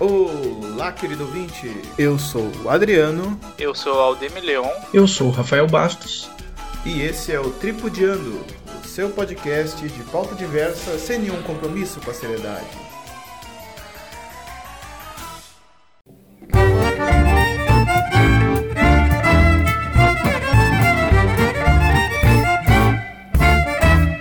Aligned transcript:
Olá, 0.00 0.90
querido 0.90 1.22
ouvinte. 1.22 1.72
Eu 1.96 2.18
sou 2.18 2.50
o 2.64 2.68
Adriano. 2.68 3.38
Eu 3.56 3.72
sou 3.76 3.94
o 3.94 4.00
Aldemir 4.00 4.42
Leon. 4.42 4.68
Eu 4.92 5.06
sou 5.06 5.28
o 5.28 5.30
Rafael 5.30 5.68
Bastos. 5.68 6.28
E 6.84 7.00
esse 7.00 7.30
é 7.32 7.38
o 7.38 7.48
Tripudiando, 7.50 8.44
o 8.82 8.86
seu 8.88 9.08
podcast 9.10 9.86
de 9.88 10.02
pauta 10.10 10.34
diversa 10.34 10.98
sem 10.98 11.20
nenhum 11.20 11.40
compromisso 11.44 12.00
com 12.00 12.10
a 12.10 12.14
seriedade. 12.14 12.66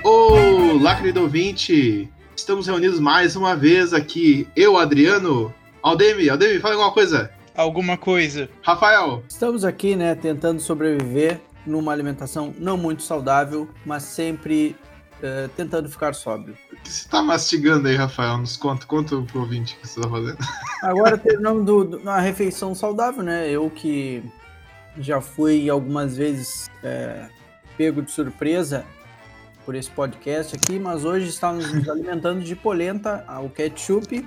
Olá, 0.03 0.95
querido 0.97 1.21
ouvinte. 1.21 2.07
Estamos 2.35 2.67
reunidos 2.67 2.99
mais 2.99 3.35
uma 3.35 3.55
vez 3.55 3.91
aqui. 3.91 4.47
Eu, 4.55 4.77
Adriano, 4.77 5.53
Aldemir. 5.83 6.31
Aldemir, 6.31 6.61
fala 6.61 6.75
alguma 6.75 6.93
coisa. 6.93 7.29
Alguma 7.53 7.97
coisa. 7.97 8.49
Rafael. 8.61 9.21
Estamos 9.27 9.65
aqui, 9.65 9.97
né, 9.97 10.15
tentando 10.15 10.61
sobreviver 10.61 11.41
numa 11.67 11.91
alimentação 11.91 12.53
não 12.57 12.77
muito 12.77 13.03
saudável, 13.03 13.69
mas 13.85 14.03
sempre 14.03 14.75
uh, 15.19 15.49
tentando 15.49 15.89
ficar 15.89 16.13
sóbrio. 16.13 16.55
O 16.71 16.75
que 16.77 16.89
você 16.89 17.01
está 17.01 17.21
mastigando 17.21 17.89
aí, 17.89 17.97
Rafael? 17.97 18.37
Nos 18.37 18.55
conta, 18.55 18.85
conta 18.85 19.21
pro 19.23 19.41
ouvinte 19.41 19.75
o 19.75 19.81
que 19.81 19.87
você 19.87 19.99
está 19.99 20.09
fazendo. 20.09 20.37
Agora, 20.81 21.17
terminando 21.17 21.99
uma 22.01 22.19
refeição 22.19 22.73
saudável, 22.73 23.21
né? 23.21 23.49
Eu 23.49 23.69
que 23.69 24.23
já 24.97 25.19
fui 25.19 25.69
algumas 25.69 26.15
vezes 26.15 26.69
é, 26.81 27.27
pego 27.77 28.01
de 28.01 28.09
surpresa 28.09 28.85
por 29.65 29.75
esse 29.75 29.89
podcast 29.89 30.55
aqui, 30.55 30.79
mas 30.79 31.03
hoje 31.03 31.27
estamos 31.27 31.71
nos 31.73 31.87
alimentando 31.89 32.41
de 32.41 32.55
polenta, 32.55 33.25
o 33.41 33.49
ketchup, 33.49 34.25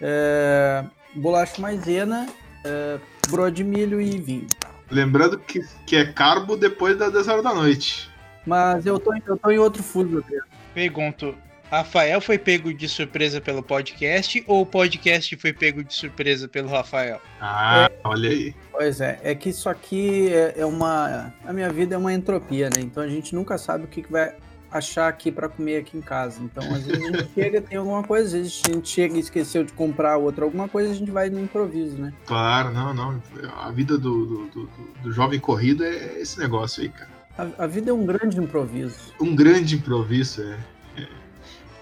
é, 0.00 0.84
bolacha 1.14 1.60
maisena, 1.60 2.26
é, 2.64 2.98
broa 3.28 3.50
de 3.50 3.64
milho 3.64 4.00
e 4.00 4.18
vinho. 4.18 4.46
Lembrando 4.90 5.38
que, 5.38 5.60
que 5.86 5.96
é 5.96 6.12
carbo 6.12 6.56
depois 6.56 6.96
das 6.96 7.12
10 7.12 7.28
horas 7.28 7.44
da 7.44 7.54
noite. 7.54 8.10
Mas 8.46 8.86
eu 8.86 8.98
tô, 8.98 9.12
eu 9.26 9.36
tô 9.36 9.50
em 9.50 9.58
outro 9.58 9.82
fuso. 9.82 10.24
Pergunto, 10.72 11.34
Rafael 11.70 12.20
foi 12.20 12.38
pego 12.38 12.72
de 12.72 12.88
surpresa 12.88 13.40
pelo 13.40 13.62
podcast 13.62 14.44
ou 14.46 14.62
o 14.62 14.66
podcast 14.66 15.34
foi 15.36 15.52
pego 15.52 15.82
de 15.82 15.92
surpresa 15.92 16.46
pelo 16.46 16.68
Rafael? 16.68 17.20
Ah, 17.40 17.90
é, 17.90 17.98
olha 18.04 18.30
aí. 18.30 18.54
Pois 18.70 19.00
é, 19.00 19.18
é 19.24 19.34
que 19.34 19.48
isso 19.48 19.68
aqui 19.68 20.32
é, 20.32 20.54
é, 20.58 20.66
uma. 20.66 21.34
A 21.44 21.52
minha 21.52 21.70
vida 21.70 21.96
é 21.96 21.98
uma 21.98 22.12
entropia, 22.12 22.70
né? 22.70 22.80
Então 22.80 23.02
a 23.02 23.08
gente 23.08 23.34
nunca 23.34 23.58
sabe 23.58 23.84
o 23.84 23.88
que, 23.88 24.02
que 24.02 24.12
vai 24.12 24.34
achar 24.70 25.08
aqui 25.08 25.30
para 25.30 25.48
comer 25.48 25.78
aqui 25.78 25.96
em 25.96 26.00
casa. 26.00 26.42
Então, 26.42 26.62
às 26.74 26.84
vezes 26.84 27.02
a 27.02 27.06
gente 27.06 27.30
chega 27.34 27.60
tem 27.60 27.78
alguma 27.78 28.02
coisa, 28.02 28.26
às 28.26 28.32
vezes 28.32 28.62
a 28.68 28.72
gente 28.72 28.88
chega 28.88 29.16
e 29.16 29.20
esqueceu 29.20 29.64
de 29.64 29.72
comprar 29.72 30.16
outra 30.16 30.44
alguma 30.44 30.68
coisa, 30.68 30.90
a 30.90 30.94
gente 30.94 31.10
vai 31.10 31.30
no 31.30 31.40
improviso, 31.40 31.96
né? 31.96 32.12
Claro, 32.26 32.72
não, 32.72 32.92
não. 32.92 33.22
A 33.58 33.70
vida 33.70 33.96
do, 33.98 34.26
do, 34.26 34.46
do, 34.46 34.70
do 35.02 35.12
jovem 35.12 35.40
corrido 35.40 35.84
é 35.84 36.20
esse 36.20 36.38
negócio 36.38 36.82
aí, 36.82 36.88
cara. 36.88 37.10
A, 37.38 37.64
a, 37.64 37.66
vida 37.66 37.90
é 37.90 37.94
um 37.94 38.06
grande 38.06 38.38
improviso. 38.38 39.12
Um 39.20 39.34
grande 39.34 39.76
improviso, 39.76 40.42
é. 40.42 40.58
é. 41.02 41.08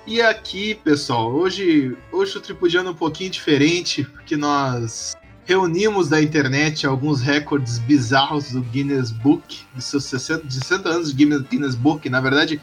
E 0.07 0.21
aqui, 0.21 0.75
pessoal, 0.75 1.33
hoje, 1.33 1.97
hoje 2.11 2.37
o 2.37 2.41
Tripudiano 2.41 2.89
é 2.89 2.93
um 2.93 2.97
pouquinho 2.97 3.31
diferente, 3.31 4.05
porque 4.05 4.37
nós 4.37 5.17
reunimos 5.45 6.09
da 6.09 6.23
internet 6.23 6.87
alguns 6.87 7.21
recordes 7.21 7.79
bizarros 7.79 8.53
do 8.53 8.63
Guinness 8.63 9.11
Book, 9.11 9.65
de 9.75 9.83
seus 9.83 10.05
60, 10.05 10.51
60 10.51 10.89
anos 10.89 11.15
de 11.15 11.25
Guinness, 11.25 11.75
Book. 11.75 12.09
Na 12.09 12.21
verdade, 12.21 12.61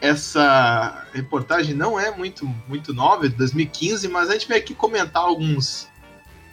essa 0.00 1.06
reportagem 1.12 1.74
não 1.74 1.98
é 1.98 2.14
muito, 2.16 2.46
muito 2.66 2.92
nova, 2.94 3.26
é 3.26 3.28
de 3.28 3.36
2015, 3.36 4.08
mas 4.08 4.30
a 4.30 4.32
gente 4.32 4.48
vai 4.48 4.58
aqui 4.58 4.74
comentar 4.74 5.22
alguns, 5.22 5.88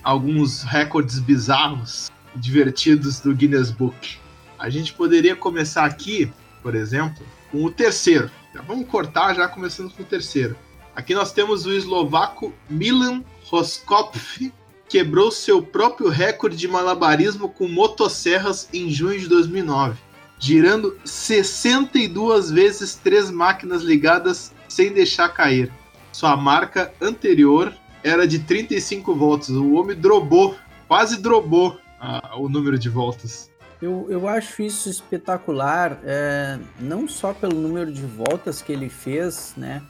alguns 0.03 0.63
recordes 0.63 1.19
bizarros, 1.19 2.11
divertidos 2.35 3.19
do 3.19 3.33
Guinness 3.33 3.71
Book. 3.71 4.17
A 4.59 4.69
gente 4.69 4.93
poderia 4.93 5.35
começar 5.35 5.85
aqui, 5.85 6.31
por 6.61 6.75
exemplo, 6.75 7.25
com 7.49 7.63
o 7.63 7.71
terceiro. 7.71 8.29
Já 8.53 8.61
vamos 8.61 8.87
cortar 8.87 9.33
já 9.33 9.47
começando 9.47 9.91
com 9.91 10.03
o 10.03 10.05
terceiro. 10.05 10.55
Aqui 10.95 11.15
nós 11.15 11.31
temos 11.31 11.65
o 11.65 11.71
eslovaco 11.71 12.53
Milan 12.69 13.23
Roskopf, 13.45 14.51
quebrou 14.91 15.31
seu 15.31 15.63
próprio 15.63 16.09
recorde 16.09 16.57
de 16.57 16.67
malabarismo 16.67 17.47
com 17.47 17.65
motosserras 17.65 18.67
em 18.73 18.89
junho 18.89 19.17
de 19.17 19.29
2009, 19.29 19.97
girando 20.37 20.97
62 21.05 22.51
vezes 22.51 22.95
três 22.95 23.31
máquinas 23.31 23.83
ligadas 23.83 24.53
sem 24.67 24.91
deixar 24.91 25.29
cair. 25.29 25.71
Sua 26.11 26.35
marca 26.35 26.93
anterior 27.01 27.73
era 28.03 28.27
de 28.27 28.39
35 28.39 29.15
voltas. 29.15 29.51
O 29.51 29.75
homem 29.75 29.95
drobou, 29.95 30.55
quase 30.89 31.21
drobou 31.21 31.77
ah, 31.97 32.35
o 32.37 32.49
número 32.49 32.77
de 32.77 32.89
voltas. 32.89 33.49
Eu, 33.81 34.07
eu 34.09 34.27
acho 34.27 34.61
isso 34.61 34.89
espetacular, 34.89 36.01
é, 36.03 36.59
não 36.81 37.07
só 37.07 37.33
pelo 37.33 37.55
número 37.55 37.93
de 37.93 38.05
voltas 38.05 38.61
que 38.61 38.73
ele 38.73 38.89
fez, 38.89 39.53
né? 39.55 39.81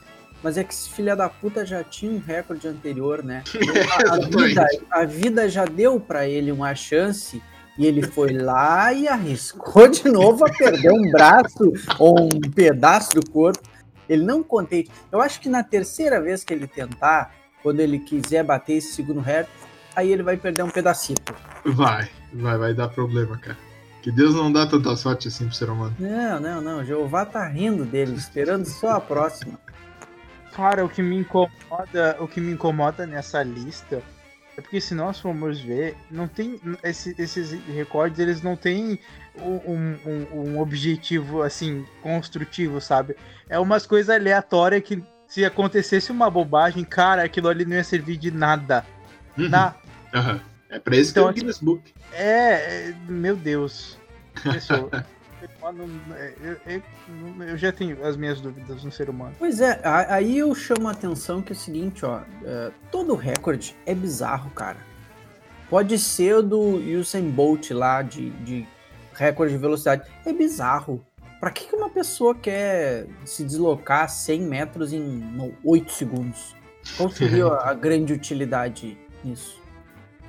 Mas 0.44 0.58
é 0.58 0.64
que 0.64 0.74
esse 0.74 0.90
filho 0.90 1.16
da 1.16 1.30
puta 1.30 1.66
já 1.66 1.84
tinha 1.84 2.12
um 2.12 2.20
recorde 2.20 2.68
anterior, 2.68 3.24
né? 3.24 3.44
A, 4.10 4.18
vida, 4.18 4.68
a 4.90 5.06
vida 5.06 5.50
já 5.50 5.66
deu 5.66 6.00
para 6.00 6.28
ele 6.28 6.52
uma 6.52 6.74
chance 6.74 7.42
e 7.78 7.86
ele 7.86 8.02
foi 8.02 8.34
lá 8.34 8.92
e 8.92 9.08
arriscou 9.08 9.88
de 9.88 10.10
novo 10.10 10.46
a 10.46 10.50
perder 10.50 10.92
um 10.92 11.12
braço 11.12 11.72
ou 12.00 12.24
um 12.24 12.52
pedaço 12.54 13.16
do 13.16 13.30
corpo. 13.30 13.62
Ele 14.10 14.24
não 14.24 14.44
contei. 14.44 14.88
Eu 15.12 15.22
acho 15.22 15.40
que 15.40 15.48
na 15.48 15.64
terceira 15.64 16.20
vez 16.20 16.44
que 16.44 16.54
ele 16.54 16.68
tentar, 16.68 17.34
quando 17.64 17.80
ele 17.80 18.00
quiser 18.00 18.44
bater 18.44 18.74
esse 18.74 18.94
segundo 18.94 19.20
recorde, 19.20 19.52
aí 19.96 20.12
ele 20.12 20.24
vai 20.24 20.38
perder 20.38 20.64
um 20.64 20.70
pedacito. 20.70 21.34
Vai, 21.66 22.10
vai, 22.34 22.58
vai 22.58 22.74
dar 22.74 22.90
problema, 22.90 23.38
cara. 23.38 23.58
Que 24.02 24.12
Deus 24.12 24.34
não 24.34 24.52
dá 24.52 24.66
tanta 24.66 24.96
sorte 24.96 25.28
assim 25.28 25.46
pro 25.46 25.56
ser 25.56 25.70
humano. 25.70 25.96
Não, 26.00 26.40
não, 26.40 26.62
não. 26.62 26.84
Jeová 26.84 27.24
tá 27.24 27.48
rindo 27.48 27.86
dele, 27.86 28.16
esperando 28.16 28.66
só 28.66 28.96
a 28.96 29.00
próxima. 29.02 29.60
Cara, 30.54 30.84
o 30.84 30.90
que 30.90 31.02
me 31.02 31.18
incomoda, 31.18 32.18
o 32.20 32.28
que 32.28 32.42
me 32.42 32.52
incomoda 32.52 33.06
nessa 33.06 33.42
lista 33.42 34.02
é 34.58 34.62
porque 34.62 34.82
se 34.82 34.94
nós 34.94 35.20
formos 35.20 35.62
ver, 35.62 35.96
não 36.10 36.28
tem 36.28 36.60
esse, 36.84 37.16
esses 37.18 37.52
recordes, 37.68 38.20
eles 38.20 38.42
não 38.42 38.56
têm 38.56 39.00
um, 39.38 39.98
um, 40.06 40.28
um, 40.34 40.60
objetivo 40.60 41.42
assim 41.42 41.86
construtivo, 42.02 42.82
sabe? 42.82 43.16
É 43.50 43.58
umas 43.58 43.86
coisas 43.86 44.14
aleatórias 44.14 44.84
que 44.84 45.02
se 45.26 45.46
acontecesse 45.46 46.12
uma 46.12 46.30
bobagem, 46.30 46.84
cara, 46.84 47.24
aquilo 47.24 47.48
ali 47.48 47.64
não 47.64 47.78
ia 47.78 47.84
servir 47.84 48.18
de 48.18 48.30
nada. 48.30 48.86
Uhum. 49.38 49.48
Na... 49.48 49.74
Uhum. 50.14 50.40
É 50.70 50.80
pra 50.80 50.96
isso 50.96 51.12
então, 51.12 51.24
que 51.24 51.30
é 51.30 51.32
o 51.32 51.34
Guinness 51.34 51.60
Book. 51.60 51.94
É, 52.12 52.90
é 52.90 52.96
meu 53.08 53.36
Deus. 53.36 53.98
Pessoal, 54.44 54.90
É, 55.42 56.34
eu, 56.42 56.58
eu, 56.68 57.48
eu, 57.48 57.58
já 57.58 57.72
tenho 57.72 58.06
as 58.06 58.16
minhas 58.16 58.40
dúvidas 58.40 58.84
no 58.84 58.92
ser 58.92 59.10
humano. 59.10 59.36
Pois 59.40 59.60
é, 59.60 59.80
aí 59.84 60.38
eu 60.38 60.54
chamo 60.54 60.88
a 60.88 60.92
atenção 60.92 61.42
que 61.42 61.54
é 61.54 61.56
o 61.56 61.60
seguinte, 61.60 62.06
ó, 62.06 62.22
é, 62.44 62.72
todo 62.92 63.16
recorde 63.16 63.76
é 63.86 63.96
bizarro, 63.96 64.52
cara. 64.52 64.78
Pode 65.70 65.98
ser 65.98 66.36
o 66.36 66.42
do 66.42 66.60
Usain 67.00 67.30
Bolt 67.30 67.72
lá, 67.72 68.02
de, 68.02 68.30
de 68.42 68.68
recorde 69.14 69.54
de 69.54 69.60
velocidade. 69.60 70.04
É 70.26 70.34
bizarro. 70.34 71.04
Pra 71.40 71.50
que, 71.50 71.66
que 71.66 71.76
uma 71.76 71.90
pessoa 71.90 72.36
quer 72.36 73.08
se 73.26 73.44
deslocar 73.44 74.08
100 74.10 74.42
metros 74.42 74.94
em 74.94 75.56
8 75.64 75.92
segundos? 75.92 76.56
Qual 76.98 77.10
seria 77.10 77.48
a 77.64 77.74
grande 77.74 78.14
utilidade 78.14 78.98
nisso? 79.24 79.60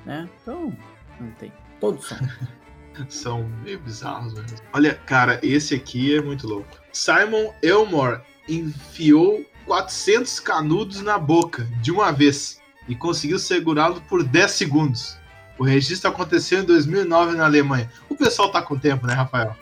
Né? 0.05 0.27
Então, 0.41 0.75
não 1.19 1.31
tem. 1.31 1.51
Todos 1.79 2.07
são. 2.07 2.17
são 3.09 3.49
meio 3.63 3.79
bizarros 3.79 4.33
mesmo. 4.33 4.57
Olha, 4.73 4.93
cara, 5.05 5.39
esse 5.43 5.75
aqui 5.75 6.15
é 6.15 6.21
muito 6.21 6.47
louco. 6.47 6.67
Simon 6.91 7.51
Elmore 7.61 8.21
enfiou 8.47 9.45
400 9.65 10.39
canudos 10.39 11.01
na 11.01 11.17
boca 11.17 11.63
de 11.81 11.91
uma 11.91 12.11
vez 12.11 12.61
e 12.87 12.95
conseguiu 12.95 13.39
segurá-lo 13.39 14.01
por 14.09 14.23
10 14.23 14.51
segundos. 14.51 15.17
O 15.57 15.63
registro 15.63 16.09
aconteceu 16.09 16.61
em 16.61 16.65
2009 16.65 17.35
na 17.35 17.45
Alemanha. 17.45 17.89
O 18.09 18.15
pessoal 18.15 18.51
tá 18.51 18.61
com 18.61 18.77
tempo, 18.77 19.07
né, 19.07 19.13
Rafael? 19.13 19.55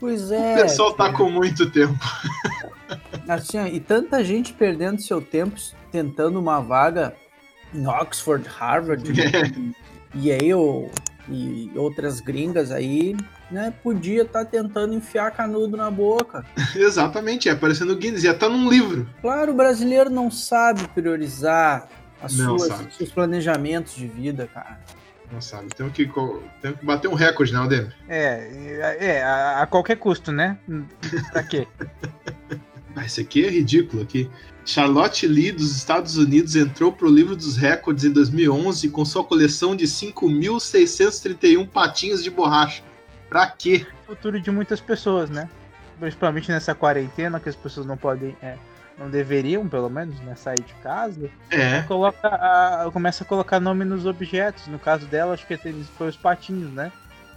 Pois 0.00 0.30
é. 0.30 0.54
O 0.54 0.62
pessoal 0.62 0.92
tá 0.92 1.12
com 1.12 1.30
muito 1.30 1.70
tempo. 1.70 1.98
Assim, 3.28 3.58
e 3.66 3.80
tanta 3.80 4.22
gente 4.24 4.52
perdendo 4.52 5.00
seu 5.00 5.20
tempo 5.20 5.56
tentando 5.90 6.38
uma 6.38 6.60
vaga 6.60 7.14
em 7.74 7.86
Oxford, 7.86 8.48
Harvard, 8.48 9.04
é. 9.20 10.18
Yale, 10.18 10.90
e 11.30 11.70
outras 11.76 12.20
gringas 12.20 12.70
aí, 12.70 13.16
né, 13.50 13.72
podia 13.82 14.22
estar 14.22 14.44
tá 14.44 14.50
tentando 14.50 14.94
enfiar 14.94 15.30
canudo 15.30 15.76
na 15.76 15.90
boca. 15.90 16.44
Exatamente, 16.74 17.48
é 17.48 17.52
aparecendo 17.52 17.96
Guinness, 17.96 18.22
já 18.22 18.34
tá 18.34 18.48
num 18.48 18.68
livro. 18.68 19.08
Claro, 19.20 19.52
o 19.52 19.54
brasileiro 19.54 20.10
não 20.10 20.30
sabe 20.30 20.86
priorizar 20.88 21.88
as 22.22 22.32
suas, 22.32 22.62
sabe. 22.62 22.94
seus 22.94 23.10
planejamentos 23.10 23.94
de 23.94 24.06
vida, 24.06 24.48
cara. 24.52 24.80
Não 25.30 25.40
sabe, 25.42 25.68
temos 25.76 25.92
que, 25.92 26.10
temos 26.62 26.80
que 26.80 26.86
bater 26.86 27.08
um 27.08 27.14
recorde, 27.14 27.52
né, 27.52 27.58
Alden? 27.58 27.92
É, 28.08 28.96
é, 28.98 29.22
a, 29.22 29.62
a, 29.62 29.66
qualquer 29.66 29.96
custo, 29.96 30.32
né? 30.32 30.58
Pra 31.32 31.42
quê? 31.42 31.68
Ah, 32.98 33.04
esse 33.04 33.20
aqui 33.20 33.44
é 33.44 33.50
ridículo 33.50 34.02
aqui. 34.02 34.28
Charlotte 34.64 35.26
Lee 35.26 35.52
dos 35.52 35.76
Estados 35.76 36.16
Unidos 36.16 36.56
entrou 36.56 36.92
pro 36.92 37.08
livro 37.08 37.36
dos 37.36 37.56
recordes 37.56 38.04
em 38.04 38.10
2011 38.10 38.90
com 38.90 39.04
sua 39.04 39.22
coleção 39.22 39.76
de 39.76 39.84
5.631 39.84 41.68
patinhos 41.68 42.24
de 42.24 42.30
borracha. 42.30 42.82
Pra 43.28 43.46
quê? 43.46 43.86
Futuro 44.04 44.40
de 44.40 44.50
muitas 44.50 44.80
pessoas, 44.80 45.30
né? 45.30 45.48
Principalmente 46.00 46.50
nessa 46.50 46.74
quarentena 46.74 47.38
que 47.38 47.48
as 47.48 47.56
pessoas 47.56 47.86
não 47.86 47.96
podem, 47.96 48.36
é, 48.42 48.56
não 48.98 49.08
deveriam, 49.08 49.68
pelo 49.68 49.88
menos, 49.88 50.18
né, 50.20 50.34
sair 50.34 50.60
de 50.60 50.74
casa. 50.82 51.30
É, 51.50 51.82
Coloca 51.82 52.28
a, 52.28 52.90
começa 52.92 53.22
a 53.22 53.26
colocar 53.26 53.60
nome 53.60 53.84
nos 53.84 54.06
objetos. 54.06 54.66
No 54.66 54.78
caso 54.78 55.06
dela, 55.06 55.34
acho 55.34 55.46
que 55.46 55.56
foi 55.96 56.08
os 56.08 56.16
patinhos, 56.16 56.72
né? 56.72 56.90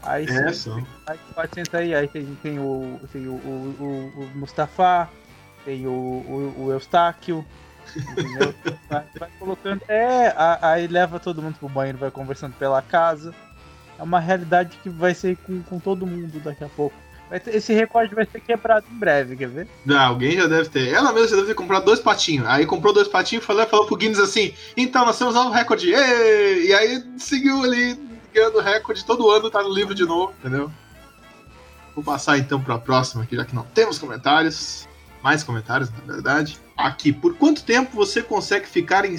Aí 0.04 0.26
é 0.26 0.54
só. 0.54 0.80
Aí 1.06 1.20
pode 1.36 1.54
sentar 1.54 1.82
aí, 1.82 1.94
aí 1.94 2.08
tem, 2.08 2.26
tem, 2.42 2.60
o, 2.60 3.00
tem 3.12 3.28
o, 3.28 3.34
o, 3.34 3.76
o, 3.80 4.22
o 4.24 4.38
Mustafa, 4.38 5.08
tem 5.66 5.88
o, 5.88 5.92
o, 5.92 6.66
o 6.66 6.72
Eustáquio, 6.72 7.46
entendeu? 7.96 8.54
vai, 8.90 9.04
vai 9.18 9.30
colocando. 9.40 9.82
É, 9.88 10.34
aí 10.62 10.88
leva 10.88 11.20
todo 11.20 11.42
mundo 11.42 11.58
pro 11.58 11.70
banheiro, 11.70 11.98
vai 11.98 12.12
conversando 12.12 12.54
pela 12.54 12.82
casa. 12.82 13.34
É 13.98 14.04
uma 14.04 14.20
realidade 14.20 14.78
que 14.82 14.90
vai 14.90 15.14
ser 15.14 15.38
com, 15.38 15.62
com 15.64 15.80
todo 15.80 16.08
mundo 16.08 16.40
daqui 16.40 16.64
a 16.64 16.70
pouco. 16.70 16.96
Ter- 17.40 17.56
esse 17.56 17.74
recorde 17.74 18.14
vai 18.14 18.26
ser 18.26 18.42
quebrado 18.42 18.86
em 18.92 18.98
breve, 18.98 19.36
quer 19.38 19.48
ver? 19.48 19.68
Não, 19.86 20.00
alguém 20.00 20.38
já 20.38 20.48
deve 20.48 20.70
ter. 20.70 20.90
Ela 20.90 21.14
mesma 21.14 21.30
já 21.30 21.36
deve 21.38 21.48
ter 21.50 21.54
comprado 21.54 21.86
dois 21.86 22.00
patinhos. 22.00 22.48
Aí 22.48 22.66
comprou 22.66 22.94
dois 22.94 23.08
patinhos 23.08 23.44
e 23.44 23.48
falou, 23.48 23.66
falou 23.68 23.86
pro 23.86 23.96
Guinness 23.96 24.20
assim: 24.20 24.54
então 24.76 25.06
nós 25.06 25.18
temos 25.18 25.36
um 25.36 25.44
novo 25.44 25.52
recorde. 25.52 25.90
E 25.90 26.74
aí 26.74 27.04
seguiu 27.18 27.64
ali 27.64 27.98
ganhando 28.34 28.60
recorde 28.60 29.06
todo 29.06 29.30
ano, 29.30 29.50
tá 29.50 29.62
no 29.62 29.74
livro 29.74 29.94
de 29.94 30.06
novo, 30.06 30.34
entendeu? 30.40 30.72
Vou 31.94 32.04
passar 32.04 32.38
então 32.38 32.62
pra 32.62 32.78
próxima 32.78 33.24
aqui, 33.24 33.36
já 33.36 33.46
que 33.46 33.56
não 33.56 33.64
temos 33.64 33.98
comentários. 34.00 34.88
Mais 35.24 35.44
comentários, 35.44 35.90
na 35.92 36.14
verdade. 36.14 36.60
Aqui, 36.76 37.14
por 37.14 37.36
quanto 37.36 37.64
tempo 37.64 37.96
você 37.96 38.22
consegue 38.22 38.68
ficar 38.68 39.06
em 39.06 39.16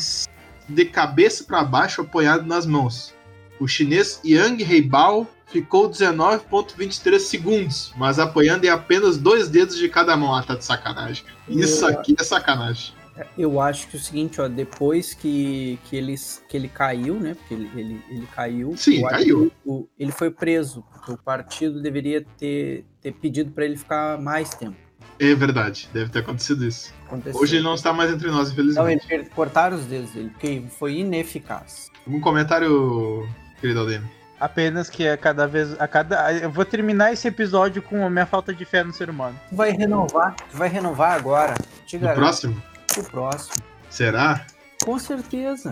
de 0.68 0.84
cabeça 0.84 1.44
para 1.44 1.62
baixo 1.62 2.00
apoiado 2.00 2.46
nas 2.46 2.66
mãos? 2.66 3.14
O 3.60 3.68
chinês 3.68 4.20
Yang 4.24 4.64
Heibao 4.64 5.28
ficou 5.46 5.88
19,23 5.88 7.18
segundos, 7.18 7.92
mas 7.96 8.18
apoiando 8.18 8.66
em 8.66 8.70
apenas 8.70 9.18
dois 9.18 9.48
dedos 9.48 9.76
de 9.76 9.88
cada 9.88 10.16
mão. 10.16 10.34
Ah, 10.34 10.42
tá 10.42 10.54
de 10.54 10.64
sacanagem. 10.64 11.24
Isso 11.48 11.86
aqui 11.86 12.16
é 12.18 12.24
sacanagem. 12.24 12.94
Eu 13.36 13.60
acho 13.60 13.88
que 13.88 13.96
é 13.96 14.00
o 14.00 14.02
seguinte, 14.02 14.40
ó, 14.40 14.48
depois 14.48 15.12
que, 15.12 15.78
que, 15.84 15.96
ele, 15.96 16.14
que 16.48 16.56
ele 16.56 16.68
caiu, 16.68 17.20
né? 17.20 17.34
Porque 17.34 17.54
ele, 17.54 17.70
ele, 17.76 18.04
ele 18.08 18.26
caiu. 18.34 18.74
Sim, 18.76 19.02
caiu. 19.02 19.52
ele 19.98 20.10
foi 20.10 20.30
preso. 20.30 20.82
O 21.06 21.16
partido 21.16 21.82
deveria 21.82 22.24
ter, 22.38 22.86
ter 23.02 23.12
pedido 23.12 23.52
para 23.52 23.66
ele 23.66 23.76
ficar 23.76 24.18
mais 24.18 24.50
tempo. 24.54 24.76
É 25.18 25.34
verdade, 25.34 25.88
deve 25.92 26.10
ter 26.10 26.20
acontecido 26.20 26.64
isso. 26.64 26.92
Aconteceu. 27.06 27.40
Hoje 27.40 27.56
ele 27.56 27.64
não 27.64 27.74
está 27.74 27.92
mais 27.92 28.10
entre 28.12 28.28
nós, 28.30 28.46
Não, 28.48 28.52
infelizmente. 28.52 29.06
per- 29.06 29.28
cortaram 29.30 29.76
os 29.76 29.84
dedos 29.86 30.10
dele, 30.10 30.30
porque 30.30 30.62
foi 30.78 30.96
ineficaz. 30.98 31.90
Um 32.06 32.20
comentário, 32.20 33.28
querido 33.60 33.80
Aldemir. 33.80 34.08
Apenas 34.40 34.90
que 34.90 35.06
a 35.06 35.16
cada 35.16 35.46
vez. 35.46 35.80
A 35.80 35.86
cada, 35.86 36.32
eu 36.32 36.50
vou 36.50 36.64
terminar 36.64 37.12
esse 37.12 37.28
episódio 37.28 37.80
com 37.80 38.04
a 38.04 38.10
minha 38.10 38.26
falta 38.26 38.52
de 38.52 38.64
fé 38.64 38.82
no 38.82 38.92
ser 38.92 39.08
humano. 39.08 39.38
Tu 39.48 39.54
vai 39.54 39.70
renovar, 39.70 40.34
tu 40.50 40.56
vai 40.56 40.68
renovar 40.68 41.12
agora. 41.12 41.54
Te 41.86 41.96
No 41.96 42.12
próximo? 42.12 42.60
O 42.98 43.04
próximo. 43.04 43.54
Será? 43.88 44.44
Com 44.84 44.98
certeza. 44.98 45.70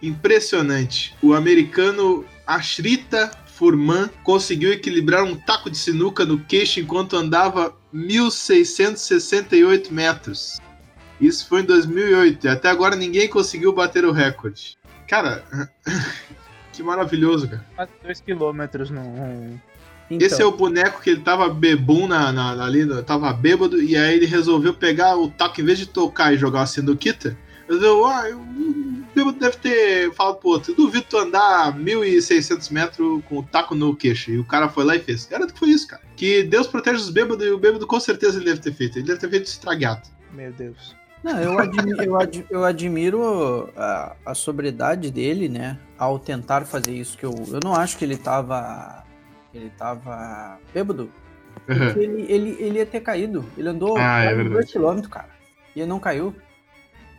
Impressionante. 0.00 1.16
O 1.22 1.32
americano 1.34 2.24
Ashrita 2.46 3.30
Furman 3.62 4.10
conseguiu 4.24 4.72
equilibrar 4.72 5.22
um 5.22 5.36
taco 5.36 5.70
de 5.70 5.78
sinuca 5.78 6.24
no 6.24 6.36
queixo 6.40 6.80
enquanto 6.80 7.14
andava 7.16 7.72
1.668 7.94 9.88
metros. 9.92 10.58
Isso 11.20 11.46
foi 11.48 11.60
em 11.60 11.64
2008 11.64 12.44
e 12.44 12.48
até 12.48 12.68
agora 12.68 12.96
ninguém 12.96 13.28
conseguiu 13.28 13.72
bater 13.72 14.04
o 14.04 14.10
recorde. 14.10 14.76
Cara, 15.06 15.44
que 16.72 16.82
maravilhoso, 16.82 17.48
cara. 17.48 17.64
Quase 17.76 17.92
2 18.02 18.20
quilômetros 18.22 18.90
no. 18.90 19.60
Então, 20.10 20.26
Esse 20.26 20.42
é 20.42 20.44
o 20.44 20.50
boneco 20.50 21.00
que 21.00 21.10
ele 21.10 21.20
tava 21.20 21.48
bebum 21.48 22.08
na, 22.08 22.32
na, 22.32 22.56
na- 22.56 22.64
ali, 22.66 22.84
tava 23.04 23.32
bêbado, 23.32 23.80
e 23.80 23.96
aí 23.96 24.16
ele 24.16 24.26
resolveu 24.26 24.74
pegar 24.74 25.16
o 25.16 25.30
taco, 25.30 25.60
em 25.60 25.64
vez 25.64 25.78
de 25.78 25.86
tocar 25.86 26.34
e 26.34 26.36
jogar 26.36 26.58
uma 26.58 26.66
sinuquita, 26.66 27.38
ele 27.68 27.78
resolveu, 27.78 28.06
ah, 28.06 28.28
eu- 28.28 28.44
o 29.12 29.14
bêbado 29.14 29.38
deve 29.38 29.56
ter 29.58 30.12
falado 30.14 30.36
pro 30.36 30.48
outro, 30.50 30.74
duvido 30.74 31.06
tu 31.08 31.16
andar 31.18 31.72
1.600 31.78 32.70
metros 32.72 33.22
com 33.28 33.38
o 33.38 33.42
taco 33.42 33.74
no 33.74 33.94
queixo. 33.94 34.30
E 34.30 34.38
o 34.38 34.44
cara 34.44 34.68
foi 34.68 34.84
lá 34.84 34.96
e 34.96 35.00
fez. 35.00 35.26
Garanto 35.26 35.52
que 35.54 35.58
foi 35.60 35.68
isso, 35.70 35.86
cara. 35.86 36.02
Que 36.16 36.42
Deus 36.42 36.66
protege 36.66 36.96
os 36.96 37.10
bêbados, 37.10 37.46
e 37.46 37.50
o 37.50 37.58
bêbado 37.58 37.86
com 37.86 38.00
certeza 38.00 38.36
ele 38.38 38.46
deve 38.46 38.60
ter 38.60 38.72
feito. 38.72 38.98
Ele 38.98 39.06
deve 39.06 39.20
ter 39.20 39.30
feito 39.30 39.46
estragado. 39.46 40.02
Meu 40.32 40.52
Deus. 40.52 40.96
Não, 41.22 41.38
eu 41.38 41.56
admiro, 41.58 42.02
eu 42.02 42.16
ad- 42.20 42.46
eu 42.50 42.64
admiro 42.64 43.70
a, 43.76 44.16
a 44.26 44.34
sobriedade 44.34 45.08
dele, 45.10 45.48
né? 45.48 45.78
Ao 45.96 46.18
tentar 46.18 46.64
fazer 46.64 46.90
isso, 46.92 47.16
que 47.16 47.24
eu, 47.24 47.32
eu 47.48 47.60
não 47.62 47.74
acho 47.74 47.96
que 47.96 48.04
ele 48.04 48.16
tava. 48.16 49.04
Ele 49.54 49.70
tava 49.78 50.58
bêbado. 50.74 51.08
Porque 51.66 52.00
ele, 52.00 52.22
ele, 52.28 52.56
ele 52.58 52.78
ia 52.78 52.86
ter 52.86 53.00
caído. 53.00 53.44
Ele 53.56 53.68
andou 53.68 53.96
Ah, 53.96 54.20
é 54.24 54.34
quase 54.34 54.36
verdade. 54.48 54.72
2 54.72 54.72
km, 55.02 55.08
cara. 55.08 55.28
E 55.76 55.80
ele 55.80 55.88
não 55.88 56.00
caiu. 56.00 56.34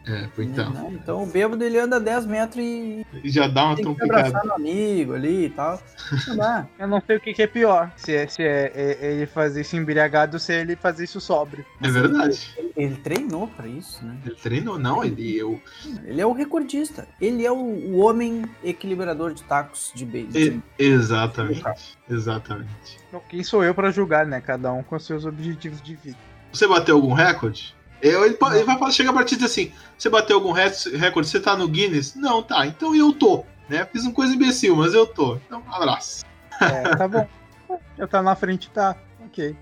É, 0.05 0.27
então. 0.37 0.69
Né? 0.71 0.89
Então 0.91 1.23
o 1.23 1.25
bêbado 1.25 1.63
ele 1.63 1.77
anda 1.77 1.99
10 1.99 2.25
metros 2.25 2.63
e 2.63 3.05
Já 3.23 3.47
dá 3.47 3.67
uma 3.67 3.75
tem 3.75 3.85
trompicada. 3.85 4.27
abraçar 4.27 4.45
no 4.45 4.53
amigo 4.53 5.13
ali 5.13 5.45
e 5.45 5.49
tal. 5.49 5.81
Não 6.27 6.35
dá. 6.37 6.67
Eu 6.77 6.87
não 6.87 7.01
sei 7.05 7.17
o 7.17 7.19
que, 7.21 7.33
que 7.33 7.41
é 7.41 7.47
pior. 7.47 7.91
Se 7.95 8.13
é, 8.13 8.27
se 8.27 8.43
é, 8.43 8.71
é 8.75 9.13
ele 9.13 9.25
fazer 9.25 9.61
isso 9.61 9.77
embriagado 9.77 10.35
ou 10.35 10.39
se 10.39 10.53
é 10.53 10.61
ele 10.61 10.75
fazer 10.75 11.05
isso 11.05 11.21
sóbrio. 11.21 11.65
É 11.81 11.89
verdade. 11.89 12.53
Ele, 12.57 12.71
ele 12.75 12.95
treinou 12.97 13.47
pra 13.47 13.67
isso, 13.67 14.03
né? 14.05 14.17
Ele 14.25 14.35
treinou, 14.35 14.77
não, 14.77 15.03
ele. 15.03 15.37
Eu, 15.37 15.61
Ele 16.03 16.19
é 16.19 16.25
o 16.25 16.33
recordista. 16.33 17.07
Ele 17.21 17.45
é 17.45 17.51
o, 17.51 17.55
o 17.55 17.99
homem 17.99 18.43
equilibrador 18.63 19.33
de 19.33 19.43
tacos 19.43 19.91
de 19.95 20.05
beijo. 20.05 20.61
exatamente. 20.77 21.63
Exatamente. 22.09 22.99
Então, 23.07 23.21
quem 23.29 23.43
sou 23.43 23.63
eu 23.63 23.73
pra 23.73 23.91
julgar, 23.91 24.25
né? 24.25 24.41
Cada 24.41 24.71
um 24.73 24.83
com 24.83 24.99
seus 24.99 25.25
objetivos 25.25 25.81
de 25.81 25.95
vida. 25.95 26.17
Você 26.51 26.67
bateu 26.67 26.95
algum 26.95 27.13
recorde? 27.13 27.73
Eu, 28.03 28.25
ele, 28.25 28.37
ele 28.53 28.63
vai 28.65 28.91
chegar 28.91 29.11
a 29.11 29.13
partir 29.13 29.37
de 29.37 29.45
assim: 29.45 29.71
você 29.97 30.09
bateu 30.09 30.35
algum 30.35 30.51
re- 30.51 30.69
recorde? 30.97 31.29
Você 31.29 31.39
tá 31.39 31.55
no 31.55 31.69
Guinness? 31.69 32.13
Não, 32.15 32.43
tá. 32.43 32.67
Então 32.67 32.93
eu 32.93 33.13
tô. 33.13 33.45
Né? 33.69 33.87
Fiz 33.91 34.03
uma 34.03 34.11
coisa 34.11 34.35
imbecil, 34.35 34.75
mas 34.75 34.93
eu 34.93 35.07
tô. 35.07 35.37
Então, 35.37 35.63
abraço. 35.71 36.25
É, 36.59 36.95
tá 36.95 37.07
bom. 37.07 37.25
Já 37.97 38.05
tá 38.05 38.21
na 38.21 38.35
frente, 38.35 38.69
tá. 38.69 38.97
Ok. 39.25 39.55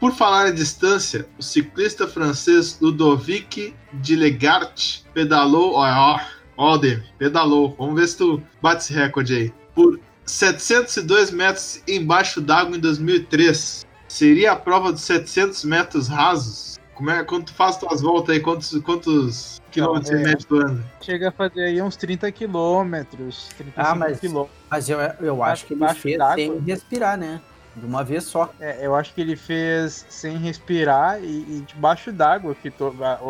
Por 0.00 0.12
falar 0.12 0.48
em 0.48 0.54
distância, 0.54 1.28
o 1.38 1.42
ciclista 1.42 2.08
francês 2.08 2.76
Ludovic 2.80 3.72
Dilegart 3.92 5.02
pedalou. 5.14 5.74
Ó, 5.74 5.86
ó, 5.86 6.20
ó, 6.56 6.76
Demi, 6.76 7.04
pedalou. 7.18 7.76
Vamos 7.78 7.94
ver 7.94 8.08
se 8.08 8.18
tu 8.18 8.42
bate 8.60 8.82
esse 8.82 8.92
recorde 8.92 9.36
aí. 9.36 9.52
Por 9.76 10.00
702 10.26 11.30
metros 11.30 11.80
embaixo 11.86 12.40
d'água 12.40 12.76
em 12.76 12.80
2003. 12.80 13.86
Seria 14.12 14.52
a 14.52 14.56
prova 14.56 14.92
dos 14.92 15.00
700 15.04 15.64
metros 15.64 16.06
rasos? 16.06 16.78
Como 16.94 17.08
é, 17.08 17.24
quando 17.24 17.46
tu 17.46 17.54
faz 17.54 17.78
tuas 17.78 18.02
voltas 18.02 18.34
aí, 18.36 18.42
quantos, 18.42 18.78
quantos 18.82 19.58
quilômetros 19.70 20.10
é. 20.10 20.14
em 20.16 20.22
média 20.22 20.46
tu 20.46 20.56
anda? 20.56 20.84
Chega 21.00 21.30
a 21.30 21.32
fazer 21.32 21.62
aí 21.64 21.80
uns 21.80 21.96
30 21.96 22.30
quilômetros. 22.30 23.48
35 23.56 23.72
Ah, 23.74 23.94
mas- 23.94 24.20
quilômetros. 24.20 24.58
Mas 24.70 24.88
eu, 24.90 24.98
eu 25.00 25.42
acho 25.42 25.64
que 25.64 25.72
ele 25.72 25.80
Baixo 25.80 26.00
fez 26.02 26.18
sem 26.34 26.58
respirar, 26.58 27.16
né? 27.16 27.40
De 27.74 27.86
uma 27.86 28.04
vez 28.04 28.24
só. 28.24 28.52
É, 28.60 28.84
eu 28.86 28.94
acho 28.94 29.14
que 29.14 29.20
ele 29.22 29.34
fez 29.34 30.04
sem 30.10 30.36
respirar 30.36 31.18
e, 31.22 31.26
e 31.26 31.64
debaixo 31.66 32.12
d'água, 32.12 32.54
que 32.54 32.70
to- 32.70 32.94
a- 33.00 33.18
o, 33.22 33.28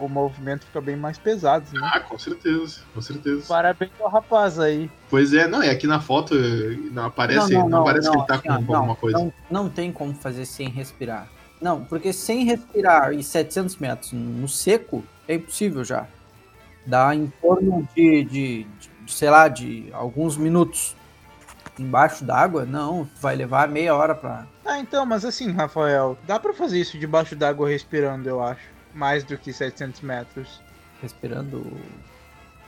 o, 0.00 0.06
o 0.06 0.08
movimento 0.08 0.66
fica 0.66 0.80
bem 0.80 0.96
mais 0.96 1.18
pesado, 1.18 1.64
né? 1.72 1.80
Ah, 1.94 2.00
com 2.00 2.18
certeza, 2.18 2.80
com 2.92 3.00
certeza. 3.00 3.44
Parabéns 3.46 3.92
ao 4.00 4.08
rapaz 4.10 4.58
aí. 4.58 4.90
Pois 5.08 5.32
é, 5.32 5.46
não, 5.46 5.62
e 5.62 5.70
aqui 5.70 5.86
na 5.86 6.00
foto 6.00 6.34
não 6.90 7.04
aparece, 7.04 7.54
não, 7.54 7.84
parece 7.84 8.10
que 8.10 8.16
ele 8.16 8.26
tá 8.26 8.34
assim, 8.34 8.48
com, 8.48 8.72
não, 8.72 8.74
alguma 8.76 8.96
coisa. 8.96 9.18
Não, 9.18 9.32
não 9.48 9.70
tem 9.70 9.92
como 9.92 10.12
fazer 10.14 10.46
sem 10.46 10.68
respirar. 10.68 11.28
Não, 11.60 11.84
porque 11.84 12.12
sem 12.12 12.44
respirar 12.44 13.12
e 13.12 13.22
700 13.22 13.76
metros 13.76 14.12
no 14.12 14.48
seco 14.48 15.04
é 15.28 15.36
impossível 15.36 15.84
já. 15.84 16.06
Dá 16.84 17.14
em 17.14 17.32
torno 17.40 17.88
de, 17.94 18.24
de, 18.24 18.64
de- 18.64 18.90
de, 19.04 19.12
sei 19.12 19.30
lá, 19.30 19.46
de 19.46 19.88
alguns 19.92 20.36
minutos. 20.36 20.95
Embaixo 21.78 22.24
d'água, 22.24 22.64
não, 22.64 23.08
vai 23.20 23.36
levar 23.36 23.68
meia 23.68 23.94
hora 23.94 24.14
pra. 24.14 24.46
Ah, 24.64 24.78
então, 24.78 25.04
mas 25.06 25.24
assim, 25.24 25.52
Rafael, 25.52 26.16
dá 26.26 26.38
pra 26.40 26.52
fazer 26.52 26.80
isso 26.80 26.98
debaixo 26.98 27.36
d'água 27.36 27.68
respirando, 27.68 28.28
eu 28.28 28.42
acho. 28.42 28.62
Mais 28.94 29.24
do 29.24 29.36
que 29.36 29.52
700 29.52 30.00
metros. 30.00 30.60
respirando. 31.02 31.66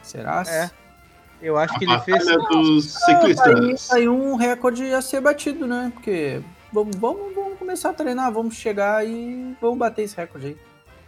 Será? 0.02 0.42
É. 0.46 0.70
Eu 1.40 1.56
acho 1.56 1.74
A 1.74 1.78
que 1.78 1.84
ele 1.84 1.98
fez. 2.00 2.24
dos 2.26 2.96
Ah, 2.96 3.06
aí, 3.08 3.14
ciclistas. 3.16 3.88
tá 3.88 3.96
aí 3.96 4.08
um 4.08 4.34
recorde 4.34 4.92
a 4.92 5.00
ser 5.00 5.20
batido, 5.20 5.66
né? 5.66 5.90
Porque 5.94 6.42
vamos, 6.72 6.96
vamos, 6.96 7.34
vamos 7.34 7.58
começar 7.58 7.90
a 7.90 7.94
treinar, 7.94 8.32
vamos 8.32 8.54
chegar 8.56 9.06
e 9.06 9.56
vamos 9.60 9.78
bater 9.78 10.02
esse 10.02 10.16
recorde 10.16 10.48
aí. 10.48 10.56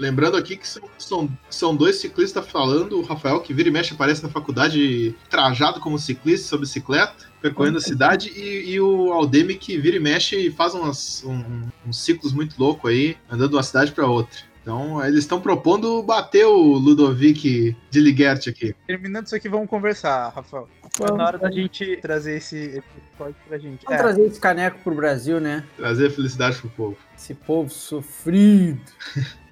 Lembrando 0.01 0.39
aqui 0.39 0.57
que 0.57 0.67
são, 0.67 0.83
são, 0.97 1.39
são 1.51 1.77
dois 1.77 1.97
ciclistas 1.97 2.49
falando, 2.49 2.99
o 2.99 3.03
Rafael, 3.03 3.39
que 3.41 3.53
vira 3.53 3.69
e 3.69 3.71
mexe, 3.71 3.93
aparece 3.93 4.23
na 4.23 4.31
faculdade 4.31 5.15
trajado 5.29 5.79
como 5.79 5.99
ciclista 5.99 6.49
sobre 6.49 6.65
bicicleta, 6.65 7.27
percorrendo 7.43 7.77
a 7.77 7.83
cidade, 7.83 8.31
e, 8.31 8.71
e 8.71 8.81
o 8.81 9.13
Aldemir 9.13 9.59
que 9.59 9.77
vira 9.77 9.97
e 9.97 10.01
mexe 10.01 10.37
e 10.37 10.51
faz 10.51 10.73
umas, 10.73 11.23
um, 11.23 11.69
uns 11.87 12.03
ciclos 12.03 12.33
muito 12.33 12.59
loucos 12.59 12.91
aí, 12.91 13.15
andando 13.31 13.51
de 13.51 13.57
uma 13.57 13.63
cidade 13.63 13.93
para 13.93 14.07
outra. 14.07 14.39
Então, 14.63 15.05
eles 15.05 15.19
estão 15.19 15.39
propondo 15.39 16.03
bater 16.03 16.47
o 16.47 16.79
Ludovic 16.79 17.77
de 17.91 18.01
Ligert 18.01 18.49
aqui. 18.49 18.75
Terminando 18.87 19.27
isso 19.27 19.37
aqui, 19.37 19.51
vamos 19.51 19.69
conversar, 19.69 20.31
Rafael. 20.31 20.67
Tá 20.97 21.15
na 21.15 21.27
hora 21.27 21.39
da 21.39 21.51
gente 21.51 21.99
trazer 21.99 22.39
esse 22.39 22.57
episódio 22.57 23.37
pra 23.47 23.59
gente. 23.59 23.85
Vamos 23.85 24.01
é. 24.01 24.03
trazer 24.03 24.23
esse 24.23 24.41
caneco 24.41 24.79
pro 24.83 24.95
Brasil, 24.95 25.39
né? 25.41 25.65
Trazer 25.77 26.11
felicidade 26.11 26.57
pro 26.59 26.71
povo. 26.71 26.97
Esse 27.15 27.35
povo 27.35 27.69
sofrido. 27.69 28.81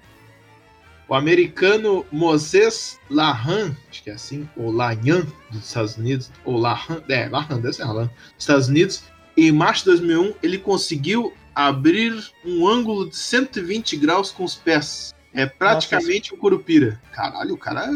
o 1.09 1.15
americano 1.15 2.05
Moses 2.11 2.99
Lahan, 3.09 3.75
acho 3.89 4.03
que 4.03 4.11
é 4.11 4.13
assim, 4.13 4.47
ou 4.55 4.71
Lahan, 4.71 5.25
dos 5.51 5.65
Estados 5.65 5.97
Unidos, 5.97 6.31
ou 6.45 6.55
Lahan, 6.55 7.01
é, 7.09 7.27
Lahan, 7.27 7.59
deve 7.59 7.73
ser 7.73 7.85
Lahan, 7.85 8.05
dos 8.05 8.13
Estados 8.37 8.67
Unidos, 8.67 9.03
em 9.35 9.51
março 9.51 9.85
de 9.85 10.01
2001, 10.01 10.35
ele 10.43 10.57
conseguiu 10.59 11.33
abrir 11.55 12.13
um 12.45 12.67
ângulo 12.67 13.09
de 13.09 13.15
120 13.15 13.97
graus 13.97 14.31
com 14.31 14.43
os 14.43 14.55
pés. 14.55 15.13
É 15.33 15.45
praticamente 15.45 16.31
Nossa. 16.31 16.35
um 16.35 16.37
curupira. 16.37 16.99
Caralho, 17.11 17.53
o 17.53 17.57
cara. 17.57 17.87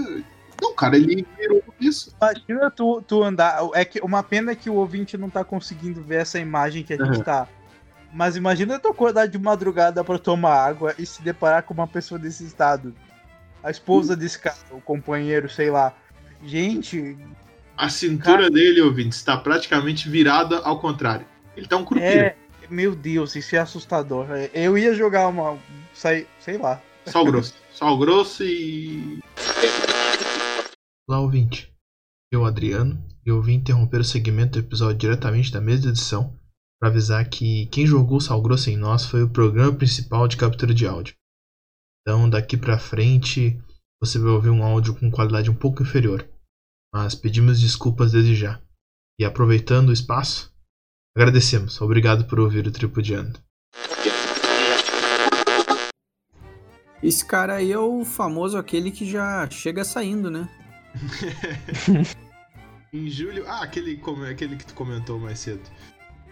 Não, 0.62 0.74
cara, 0.75 0.96
ele 0.96 1.25
virou 1.38 1.63
isso. 1.79 2.15
Imagina 2.22 2.72
tu, 2.72 3.01
tu 3.01 3.24
andar. 3.24 3.60
É 3.74 3.84
que 3.84 4.00
uma 4.01 4.24
pena 4.24 4.55
que 4.55 4.70
o 4.70 4.75
ouvinte 4.75 5.17
não 5.17 5.29
tá 5.29 5.43
conseguindo 5.43 6.01
ver 6.01 6.22
essa 6.22 6.39
imagem 6.39 6.84
que 6.84 6.93
a 6.93 6.98
gente 6.98 7.17
uhum. 7.17 7.24
tá. 7.24 7.48
Mas 8.13 8.36
imagina 8.36 8.79
tu 8.79 8.88
acordar 8.88 9.27
de 9.27 9.39
madrugada 9.39 10.03
para 10.03 10.20
tomar 10.20 10.55
água 10.55 10.93
e 11.00 11.05
se 11.05 11.24
deparar 11.24 11.63
com 11.63 11.74
uma 11.74 11.88
pessoa 11.88 12.20
desse 12.20 12.46
estado. 12.46 12.93
A 13.63 13.72
esposa 13.72 14.15
desse 14.15 14.38
cara, 14.38 14.58
o 14.72 14.82
companheiro, 14.82 15.50
sei 15.50 15.72
lá. 15.72 15.96
Gente. 16.43 17.17
A 17.77 17.88
cintura 17.88 18.38
cara... 18.38 18.51
dele, 18.51 18.82
ouvinte, 18.82 19.15
está 19.15 19.38
praticamente 19.38 20.10
virada 20.10 20.60
ao 20.60 20.79
contrário. 20.79 21.25
Ele 21.55 21.67
tá 21.67 21.77
um 21.77 21.86
curupira. 21.86 22.27
É, 22.27 22.36
meu 22.70 22.93
Deus, 22.93 23.36
isso 23.36 23.55
é 23.55 23.60
assustador. 23.60 24.27
Eu 24.53 24.77
ia 24.77 24.93
jogar 24.93 25.27
uma. 25.29 25.58
Sei, 25.93 26.27
sei 26.39 26.58
lá. 26.58 26.82
Sal 27.05 27.25
grosso. 27.25 27.53
Sal 27.74 27.98
grosso 27.98 28.43
e. 28.43 29.20
Olá, 31.08 31.22
ouvinte. 31.22 31.72
Eu, 32.32 32.46
Adriano, 32.46 33.01
e 33.25 33.29
eu 33.29 33.41
vim 33.41 33.53
interromper 33.53 34.01
o 34.01 34.03
segmento 34.03 34.53
do 34.53 34.65
episódio 34.65 34.98
diretamente 34.98 35.51
da 35.51 35.62
mesa 35.62 35.84
de 35.84 35.89
edição 35.89 36.38
para 36.79 36.89
avisar 36.89 37.29
que 37.29 37.67
quem 37.67 37.88
jogou 37.88 38.20
Sal 38.20 38.41
Grosso 38.41 38.70
em 38.70 38.75
nós 38.75 39.05
foi 39.05 39.24
o 39.24 39.29
programa 39.29 39.74
principal 39.74 40.27
de 40.27 40.36
captura 40.36 40.74
de 40.74 40.86
áudio. 40.86 41.15
Então, 42.05 42.29
daqui 42.29 42.57
para 42.57 42.77
frente, 42.77 43.60
você 44.01 44.19
vai 44.19 44.31
ouvir 44.31 44.50
um 44.50 44.63
áudio 44.63 44.95
com 44.95 45.10
qualidade 45.10 45.50
um 45.50 45.55
pouco 45.55 45.81
inferior, 45.81 46.27
mas 46.93 47.15
pedimos 47.15 47.60
desculpas 47.60 48.12
desde 48.12 48.36
já. 48.36 48.62
E 49.19 49.25
aproveitando 49.25 49.89
o 49.89 49.93
espaço, 49.93 50.53
Agradecemos. 51.15 51.79
Obrigado 51.79 52.25
por 52.25 52.39
ouvir 52.39 52.65
o 52.65 52.72
Tripudiano. 52.72 53.33
Esse 57.03 57.24
cara 57.24 57.55
aí 57.55 57.72
é 57.72 57.77
o 57.77 58.03
famoso 58.03 58.57
aquele 58.57 58.89
que 58.89 59.05
já 59.05 59.48
chega 59.50 59.83
saindo, 59.83 60.31
né? 60.31 60.50
em 62.91 63.07
julho. 63.10 63.43
Ah, 63.48 63.63
aquele, 63.63 64.01
aquele 64.29 64.55
que 64.55 64.65
tu 64.65 64.74
comentou 64.74 65.19
mais 65.19 65.38
cedo. 65.38 65.62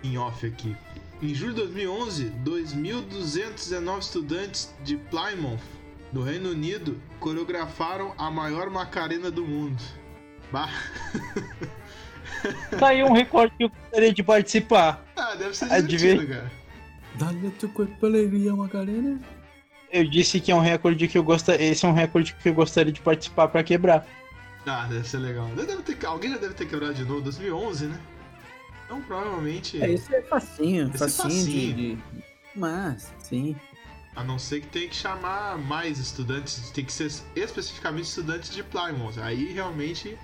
Em 0.04 0.18
off 0.18 0.48
aqui. 0.48 0.76
Em 1.22 1.36
julho 1.36 1.54
de 1.54 1.62
2011, 1.62 2.32
2.219 2.44 4.00
estudantes 4.00 4.74
de 4.84 4.98
Plymouth, 4.98 5.60
no 6.12 6.24
Reino 6.24 6.50
Unido, 6.50 7.00
coreografaram 7.20 8.16
a 8.18 8.32
maior 8.32 8.72
Macarena 8.72 9.30
do 9.30 9.46
mundo. 9.46 9.80
Bah. 10.52 10.70
Tá 12.80 12.88
aí 12.88 13.04
um 13.04 13.14
recorde 13.14 13.54
que 13.56 13.64
eu 13.66 13.70
gostaria 13.70 14.12
de 14.12 14.24
participar. 14.24 15.06
Ah, 15.16 15.36
deve 15.36 15.56
ser 15.56 15.68
divertido, 15.84 16.28
cara. 16.28 16.52
Dá-lhe 17.14 17.52
teu 17.52 17.70
corpo 17.70 18.04
alegria, 18.04 18.56
Macarena. 18.56 19.22
Eu 19.92 20.10
disse 20.10 20.40
que 20.40 20.52
é 20.52 20.56
um 20.56 20.60
recorde 20.60 21.08
que 21.08 21.20
eu 21.20 21.24
gostaria. 21.24 21.68
Esse 21.68 21.86
é 21.86 21.88
um 21.88 21.94
recorde 21.94 22.34
que 22.34 22.50
eu 22.50 22.54
gostaria 22.56 22.92
de 22.92 23.00
participar 23.00 23.48
pra 23.48 23.64
quebrar. 23.64 24.08
Ah, 24.66 24.88
deve 24.90 25.08
ser 25.08 25.20
legal. 25.20 25.48
Deve 25.50 25.84
ter... 25.84 26.04
Alguém 26.04 26.32
já 26.32 26.38
deve 26.38 26.56
ter 26.56 26.66
quebrado 26.66 26.96
de 26.96 27.06
novo, 27.06 27.22
2011, 27.22 27.86
né? 27.86 28.00
Então 28.92 29.02
provavelmente. 29.04 29.82
É, 29.82 29.90
isso 29.90 30.14
é 30.14 30.22
facinho, 30.22 30.90
esse 30.90 30.98
facinho, 30.98 31.28
é 31.28 31.30
facinho. 31.30 31.74
De, 31.74 31.96
de... 31.96 32.04
Mas, 32.54 33.14
sim. 33.20 33.56
A 34.14 34.22
não 34.22 34.38
ser 34.38 34.60
que 34.60 34.68
tenha 34.68 34.90
que 34.90 34.96
chamar 34.96 35.58
mais 35.58 35.98
estudantes, 35.98 36.70
tem 36.72 36.84
que 36.84 36.92
ser 36.92 37.10
especificamente 37.34 38.08
estudantes 38.08 38.54
de 38.54 38.62
Plymouth. 38.64 39.18
Aí 39.22 39.54
realmente 39.54 40.18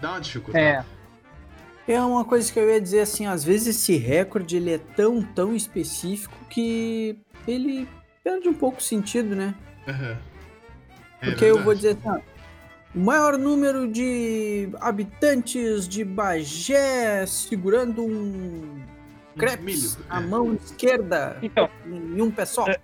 dá 0.00 0.12
uma 0.12 0.20
dificuldade. 0.20 0.86
É. 1.86 1.92
É 1.92 2.00
uma 2.00 2.24
coisa 2.24 2.50
que 2.50 2.58
eu 2.58 2.68
ia 2.68 2.80
dizer 2.80 3.00
assim, 3.00 3.26
às 3.26 3.44
vezes 3.44 3.76
esse 3.76 3.96
recorde 3.96 4.56
ele 4.56 4.72
é 4.72 4.78
tão, 4.78 5.22
tão 5.22 5.54
específico 5.54 6.34
que 6.48 7.16
ele 7.46 7.86
perde 8.24 8.48
um 8.48 8.54
pouco 8.54 8.78
o 8.78 8.82
sentido, 8.82 9.36
né? 9.36 9.54
Uhum. 9.86 10.16
É 11.20 11.26
Porque 11.26 11.44
verdade. 11.44 11.46
eu 11.46 11.62
vou 11.62 11.74
dizer 11.74 11.98
assim, 12.02 12.22
o 12.96 12.98
maior 12.98 13.36
número 13.36 13.86
de 13.86 14.70
habitantes 14.80 15.86
de 15.86 16.02
Bagé 16.02 17.26
segurando 17.26 18.02
um 18.02 18.80
crepes 19.36 19.98
na 20.08 20.16
é. 20.16 20.26
mão 20.26 20.54
esquerda 20.54 21.36
então, 21.42 21.68
em 21.86 22.22
um 22.22 22.30
pé 22.30 22.46
só. 22.46 22.66
É, 22.66 22.80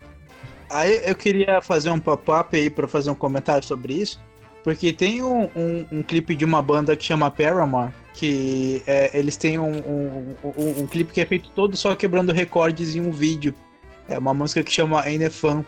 aí 0.69 1.01
eu 1.07 1.15
queria 1.15 1.63
fazer 1.63 1.89
um 1.89 1.99
pop-up 1.99 2.55
aí 2.55 2.69
para 2.69 2.87
fazer 2.87 3.11
um 3.11 3.15
comentário 3.15 3.67
sobre 3.67 3.95
isso, 3.95 4.21
porque 4.63 4.93
tem 4.93 5.23
um, 5.23 5.45
um, 5.57 5.87
um 5.91 6.03
clipe 6.03 6.37
de 6.37 6.45
uma 6.45 6.61
banda 6.61 6.95
que 6.95 7.05
chama 7.05 7.31
Paramore, 7.31 7.91
que 8.13 8.83
é, 8.87 9.19
eles 9.19 9.39
têm 9.39 9.59
um, 9.59 9.79
um, 9.79 10.37
um, 10.45 10.83
um, 10.83 10.87
clipe 10.87 11.11
que 11.11 11.23
é 11.23 11.27
feito 11.27 11.49
todo 11.55 11.75
só 11.75 11.97
quebrando 11.97 12.33
recordes 12.33 12.95
em 12.95 13.01
um 13.01 13.11
vídeo. 13.11 13.55
É 14.07 14.19
uma 14.19 14.35
música 14.35 14.63
que 14.63 14.71
chama 14.71 15.01
Ain't 15.01 15.31
Fun. 15.31 15.65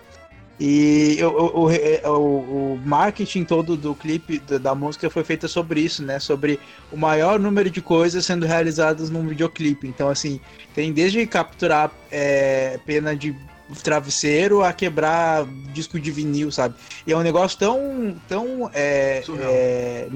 E 0.58 1.18
o, 1.20 1.28
o, 1.28 2.11
o, 2.11 2.75
o, 2.75 2.80
marketing 2.84 3.44
todo 3.44 3.76
do 3.76 3.94
clipe, 3.94 4.38
da, 4.38 4.75
música, 4.75 5.11
foi 5.11 5.25
feita 5.25 5.49
sobre 5.49 5.80
isso, 5.80 6.02
né? 6.04 6.20
Sobre 6.20 6.61
o 6.92 6.96
maior 6.96 7.40
número 7.40 7.68
de 7.68 7.82
coisas 7.82 8.25
sendo 8.25 8.46
realizadas 8.46 9.11
num 9.11 9.26
videoclipe. 9.26 9.88
Então, 9.88 10.08
assim, 10.08 10.40
tem 10.75 10.92
desde 10.92 11.26
capturar 11.26 11.90
é, 12.11 12.78
pena 12.87 13.16
de 13.16 13.34
travesseiro 13.82 14.62
a 14.62 14.73
quebrar 14.73 15.44
disco 15.73 15.99
de 15.99 16.12
vinil, 16.12 16.52
sabe? 16.52 16.76
E 17.04 17.12
é 17.12 17.16
um 17.16 17.23
negócio 17.23 17.58
tão, 17.58 18.16
tão 18.28 18.70
é, 18.73 19.25
é, 19.40 20.08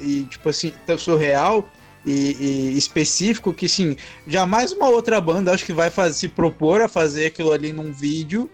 e, 0.00 0.24
tipo 0.24 0.48
assim, 0.48 0.74
tão 0.84 0.98
surreal 0.98 1.66
e, 2.04 2.72
e, 2.72 2.76
específico 2.78 3.54
que, 3.54 3.68
sim, 3.68 3.96
jamais 4.26 4.72
uma 4.72 4.88
outra 4.88 5.20
banda 5.20 5.52
acho 5.52 5.64
que 5.64 5.72
vai 5.72 5.88
fazer, 5.88 6.14
se 6.14 6.28
propor 6.28 6.82
a 6.82 6.88
fazer 6.88 7.26
aquilo 7.26 7.52
ali 7.52 7.72
num 7.72 7.92
vídeo 7.92 8.50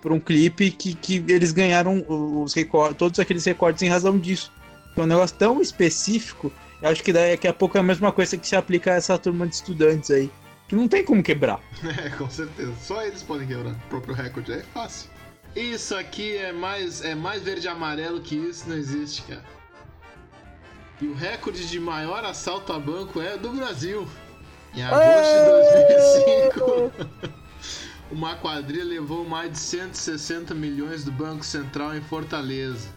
para 0.00 0.12
um 0.12 0.20
clipe 0.20 0.70
que, 0.70 0.94
que 0.94 1.24
eles 1.28 1.52
ganharam 1.52 2.04
os 2.08 2.54
recordes, 2.54 2.96
todos 2.96 3.18
aqueles 3.18 3.44
recordes 3.44 3.82
em 3.82 3.88
razão 3.88 4.18
disso. 4.18 4.52
É 4.96 5.00
um 5.00 5.06
negócio 5.06 5.36
tão 5.36 5.60
específico, 5.60 6.52
eu 6.82 6.88
acho 6.88 7.02
que 7.02 7.12
daqui 7.12 7.48
a 7.48 7.52
pouco 7.54 7.76
é 7.76 7.80
a 7.80 7.84
mesma 7.84 8.12
coisa 8.12 8.36
que 8.36 8.46
se 8.46 8.56
aplica 8.56 8.92
a 8.92 8.94
essa 8.96 9.16
turma 9.16 9.46
de 9.46 9.54
estudantes 9.54 10.10
aí. 10.10 10.30
Que 10.68 10.76
não 10.76 10.88
tem 10.88 11.04
como 11.04 11.22
quebrar. 11.22 11.60
É, 12.04 12.10
com 12.10 12.28
certeza. 12.30 12.72
Só 12.80 13.04
eles 13.04 13.22
podem 13.22 13.46
quebrar. 13.46 13.72
O 13.72 13.88
próprio 13.88 14.14
recorde 14.14 14.52
é 14.52 14.62
fácil. 14.74 15.10
Isso 15.54 15.94
aqui 15.94 16.36
é 16.36 16.52
mais, 16.52 17.02
é 17.02 17.14
mais 17.14 17.42
verde 17.42 17.66
e 17.66 17.68
amarelo 17.68 18.20
que 18.20 18.34
isso, 18.34 18.68
não 18.68 18.76
existe, 18.76 19.22
cara. 19.22 19.44
E 21.00 21.06
o 21.06 21.14
recorde 21.14 21.68
de 21.68 21.78
maior 21.78 22.24
assalto 22.24 22.72
a 22.72 22.78
banco 22.78 23.20
é 23.20 23.36
do 23.36 23.50
Brasil. 23.50 24.08
Em 24.74 24.82
agosto 24.82 25.72
de 25.76 26.90
2005, 26.94 27.32
uma 28.12 28.36
quadrilha 28.36 28.84
levou 28.84 29.26
mais 29.26 29.52
de 29.52 29.58
160 29.58 30.54
milhões 30.54 31.02
do 31.02 31.10
Banco 31.10 31.44
Central 31.44 31.96
em 31.96 32.02
Fortaleza. 32.02 32.90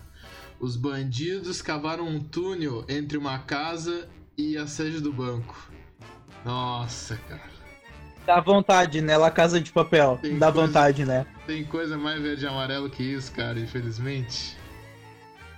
Os 0.60 0.75
bandidos 0.75 1.62
cavaram 1.62 2.05
um 2.05 2.19
túnel 2.19 2.84
entre 2.89 3.17
uma 3.17 3.39
casa 3.39 4.10
e 4.38 4.57
a 4.57 4.67
sede 4.67 5.00
do 5.00 5.13
banco. 5.13 5.72
Nossa, 6.43 7.15
cara. 7.29 7.55
Dá 8.25 8.41
vontade, 8.41 9.01
né? 9.01 9.17
La 9.17 9.31
Casa 9.31 9.62
de 9.62 9.72
Papel. 9.72 10.19
Tem 10.22 10.38
Dá 10.38 10.51
coisa, 10.51 10.67
vontade, 10.67 11.05
né? 11.05 11.25
Tem 11.48 11.63
coisa 11.63 11.98
mais 11.98 12.22
verde 12.22 12.43
e 12.43 12.48
amarelo 12.48 12.89
que 12.89 13.03
isso, 13.03 13.31
cara, 13.31 13.60
infelizmente 13.60 14.57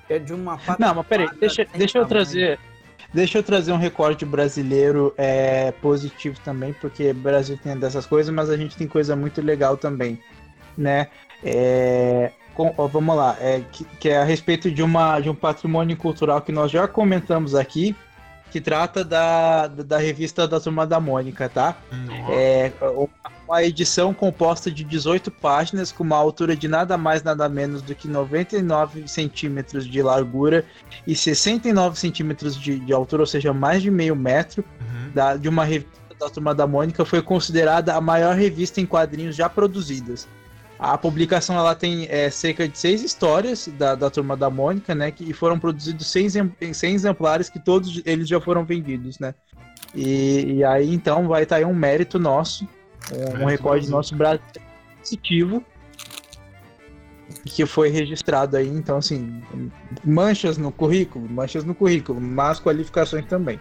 é 0.10 0.20
de 0.20 0.34
uma 0.34 0.60
Não, 0.80 0.96
mas 0.96 1.08
peraí, 1.08 1.30
deixa, 1.40 1.66
deixa 1.76 1.98
eu 1.98 2.06
trazer. 2.06 2.60
Deixa 3.14 3.38
eu 3.38 3.44
trazer 3.44 3.72
um 3.72 3.78
recorde 3.78 4.26
brasileiro 4.26 5.14
é, 5.18 5.72
positivo 5.72 6.38
também, 6.44 6.74
porque 6.74 7.12
o 7.12 7.16
Brasil 7.16 7.58
tem 7.62 7.78
dessas 7.78 8.06
coisas, 8.06 8.34
mas 8.34 8.50
a 8.50 8.58
gente 8.58 8.76
tem 8.76 8.88
coisa 8.88 9.16
muito 9.16 9.42
legal 9.42 9.78
também, 9.78 10.20
né? 10.78 11.08
É, 11.44 12.32
com, 12.54 12.74
ó, 12.78 12.88
vamos 12.88 13.16
lá, 13.16 13.38
é, 13.40 13.62
que, 13.72 13.86
que, 13.86 14.10
é 14.10 14.18
a 14.18 14.24
respeito 14.24 14.70
de, 14.70 14.84
uma, 14.84 15.20
de 15.20 15.30
um 15.30 15.36
patrimônio 15.36 15.96
cultural 15.96 16.42
que 16.42 16.52
nós 16.52 16.72
já 16.72 16.88
comentamos 16.88 17.56
aqui, 17.56 17.96
que 18.52 18.60
trata 18.60 19.04
da, 19.04 19.68
da, 19.68 19.84
da 19.84 19.98
revista 19.98 20.48
da 20.48 20.60
Turma 20.60 20.86
da 20.86 21.00
Mônica, 21.00 21.48
tá? 21.48 21.78
Uhum. 21.92 22.34
É, 22.34 22.72
uma 22.82 23.37
edição 23.64 24.14
composta 24.14 24.70
de 24.70 24.84
18 24.84 25.32
páginas, 25.32 25.92
com 25.92 26.04
uma 26.04 26.18
altura 26.18 26.56
de 26.56 26.68
nada 26.68 26.98
mais 26.98 27.24
nada 27.24 27.48
menos 27.48 27.82
do 27.82 27.96
que 27.96 28.08
99 28.08 29.08
centímetros 29.08 29.86
de 29.86 30.02
largura 30.02 30.66
e 31.06 31.16
69 31.16 31.98
centímetros 32.00 32.56
de, 32.60 32.80
de 32.80 32.94
altura, 32.94 33.22
ou 33.24 33.28
seja, 33.28 33.54
mais 33.54 33.82
de 33.82 33.90
meio 33.92 34.16
metro, 34.16 34.64
Uhum. 34.82 35.12
da, 35.14 35.36
de 35.38 35.48
uma 35.50 35.64
revista 35.64 35.92
da 36.20 36.30
Turma 36.30 36.54
da 36.54 36.66
Mônica, 36.68 37.06
foi 37.06 37.22
considerada 37.22 37.94
a 37.96 38.02
maior 38.02 38.36
revista 38.36 38.82
em 38.82 38.86
quadrinhos 38.86 39.36
já 39.36 39.48
produzidas. 39.48 40.28
A 40.80 40.98
publicação 40.98 41.56
ela 41.58 41.74
tem 41.74 42.06
é, 42.10 42.30
cerca 42.30 42.68
de 42.68 42.78
seis 42.78 43.02
histórias 43.04 43.68
da, 43.80 43.96
da 43.96 44.10
Turma 44.10 44.36
da 44.38 44.50
Mônica, 44.50 44.94
né? 44.94 45.10
Que, 45.12 45.24
e 45.24 45.34
foram 45.34 45.58
produzidos 45.60 46.06
100, 46.08 46.26
exem- 46.26 46.54
100 46.74 46.94
exemplares 46.94 47.50
que 47.50 47.60
todos 47.60 48.02
eles 48.06 48.28
já 48.28 48.40
foram 48.40 48.64
vendidos, 48.64 49.18
né? 49.20 49.34
E, 49.96 50.58
e 50.58 50.64
aí 50.64 50.94
então 50.94 51.28
vai 51.28 51.44
estar 51.44 51.56
aí 51.58 51.66
um 51.66 51.74
mérito 51.74 52.20
nosso, 52.20 52.68
um, 53.14 53.44
um 53.44 53.46
recorde 53.46 53.88
Brasil. 53.88 53.92
nosso 53.92 54.16
brasileiro 54.16 54.62
positivo 55.00 55.64
que 57.46 57.66
foi 57.66 57.90
registrado 57.90 58.58
aí. 58.58 58.68
Então, 58.68 58.98
assim, 58.98 59.42
manchas 60.04 60.58
no 60.58 60.72
currículo, 60.72 61.28
manchas 61.30 61.64
no 61.64 61.76
currículo, 61.76 62.20
mas 62.20 62.60
qualificações 62.60 63.26
também. 63.26 63.60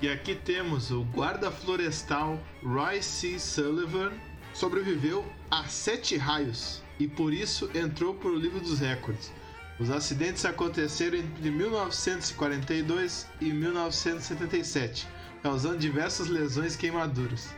E 0.00 0.08
aqui 0.08 0.34
temos 0.34 0.90
o 0.90 1.02
guarda 1.04 1.50
florestal 1.50 2.38
Roy 2.62 3.02
C. 3.02 3.38
Sullivan 3.38 4.12
sobreviveu 4.54 5.24
a 5.50 5.64
sete 5.64 6.16
raios 6.16 6.82
e 6.98 7.08
por 7.08 7.32
isso 7.32 7.68
entrou 7.74 8.14
para 8.14 8.30
o 8.30 8.36
livro 8.36 8.60
dos 8.60 8.78
recordes. 8.78 9.32
Os 9.78 9.90
acidentes 9.90 10.44
aconteceram 10.44 11.18
entre 11.18 11.50
1942 11.50 13.26
e 13.40 13.52
1977, 13.52 15.06
causando 15.42 15.78
diversas 15.78 16.28
lesões 16.28 16.74
e 16.74 16.78
queimaduras. 16.78 17.48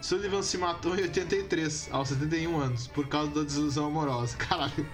Sullivan 0.00 0.42
se 0.42 0.58
matou 0.58 0.96
em 0.96 1.02
83, 1.02 1.88
aos 1.90 2.08
71 2.08 2.58
anos, 2.60 2.86
por 2.86 3.06
causa 3.08 3.30
da 3.30 3.42
desilusão 3.42 3.86
amorosa. 3.86 4.36
Caralho, 4.38 4.86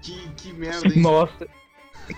que, 0.00 0.28
que 0.36 0.52
merda, 0.52 0.88
hein? 0.88 1.00
Nossa. 1.00 1.46